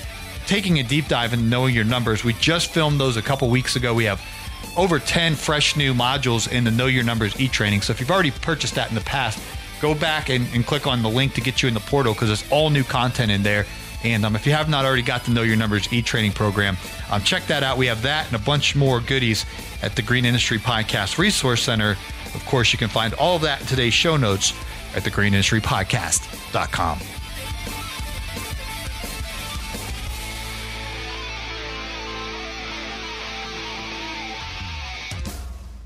taking 0.46 0.80
a 0.80 0.84
deep 0.84 1.08
dive 1.08 1.34
and 1.34 1.50
knowing 1.50 1.74
your 1.74 1.84
numbers. 1.84 2.24
We 2.24 2.34
just 2.34 2.72
filmed 2.72 3.00
those 3.00 3.18
a 3.18 3.22
couple 3.22 3.50
weeks 3.50 3.76
ago. 3.76 3.94
We 3.94 4.06
have 4.06 4.22
over 4.78 5.00
10 5.00 5.36
fresh 5.36 5.76
new 5.76 5.94
modules 5.94 6.52
in 6.52 6.64
the 6.64 6.72
Know 6.72 6.88
Your 6.88 7.04
Numbers 7.04 7.40
e 7.40 7.48
training. 7.48 7.82
So 7.82 7.92
if 7.92 8.00
you've 8.00 8.12
already 8.12 8.32
purchased 8.32 8.76
that 8.76 8.90
in 8.90 8.96
the 8.96 9.02
past, 9.02 9.42
go 9.82 9.96
back 9.96 10.30
and, 10.30 10.48
and 10.54 10.66
click 10.66 10.88
on 10.88 11.02
the 11.02 11.10
link 11.10 11.34
to 11.34 11.42
get 11.42 11.62
you 11.62 11.68
in 11.68 11.74
the 11.74 11.80
portal 11.80 12.14
because 12.14 12.30
it's 12.30 12.50
all 12.52 12.70
new 12.70 12.84
content 12.84 13.32
in 13.32 13.44
there. 13.44 13.66
And 14.06 14.24
um, 14.24 14.36
if 14.36 14.46
you 14.46 14.54
have 14.54 14.70
not 14.70 14.86
already 14.86 15.02
got 15.02 15.26
to 15.26 15.32
know 15.32 15.42
your 15.42 15.56
numbers 15.56 15.92
e 15.92 16.04
training 16.04 16.34
program, 16.34 16.78
um, 17.10 17.24
check 17.24 17.48
that 17.48 17.64
out. 17.64 17.76
We 17.78 17.88
have 17.88 18.04
that 18.04 18.28
and 18.28 18.36
a 18.36 18.40
bunch 18.40 18.76
more 18.76 19.00
goodies 19.02 19.48
at 19.82 19.96
the 19.96 20.04
Green 20.04 20.26
Industry 20.26 20.60
Podcast 20.60 21.18
Resource 21.18 21.64
Center. 21.64 21.98
Of 22.36 22.46
course, 22.46 22.72
you 22.72 22.78
can 22.78 22.90
find 22.90 23.16
all 23.16 23.36
of 23.38 23.42
that 23.42 23.62
in 23.62 23.68
today's 23.68 23.96
show 23.96 24.16
notes 24.16 24.54
at 24.96 25.02
thegreenindustrypodcast.com. 25.04 27.00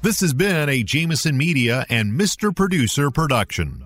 This 0.02 0.22
has 0.22 0.34
been 0.34 0.70
a 0.70 0.84
Jameson 0.84 1.38
Media 1.38 1.86
and 1.90 2.20
Mr. 2.20 2.56
Producer 2.56 3.12
production. 3.12 3.86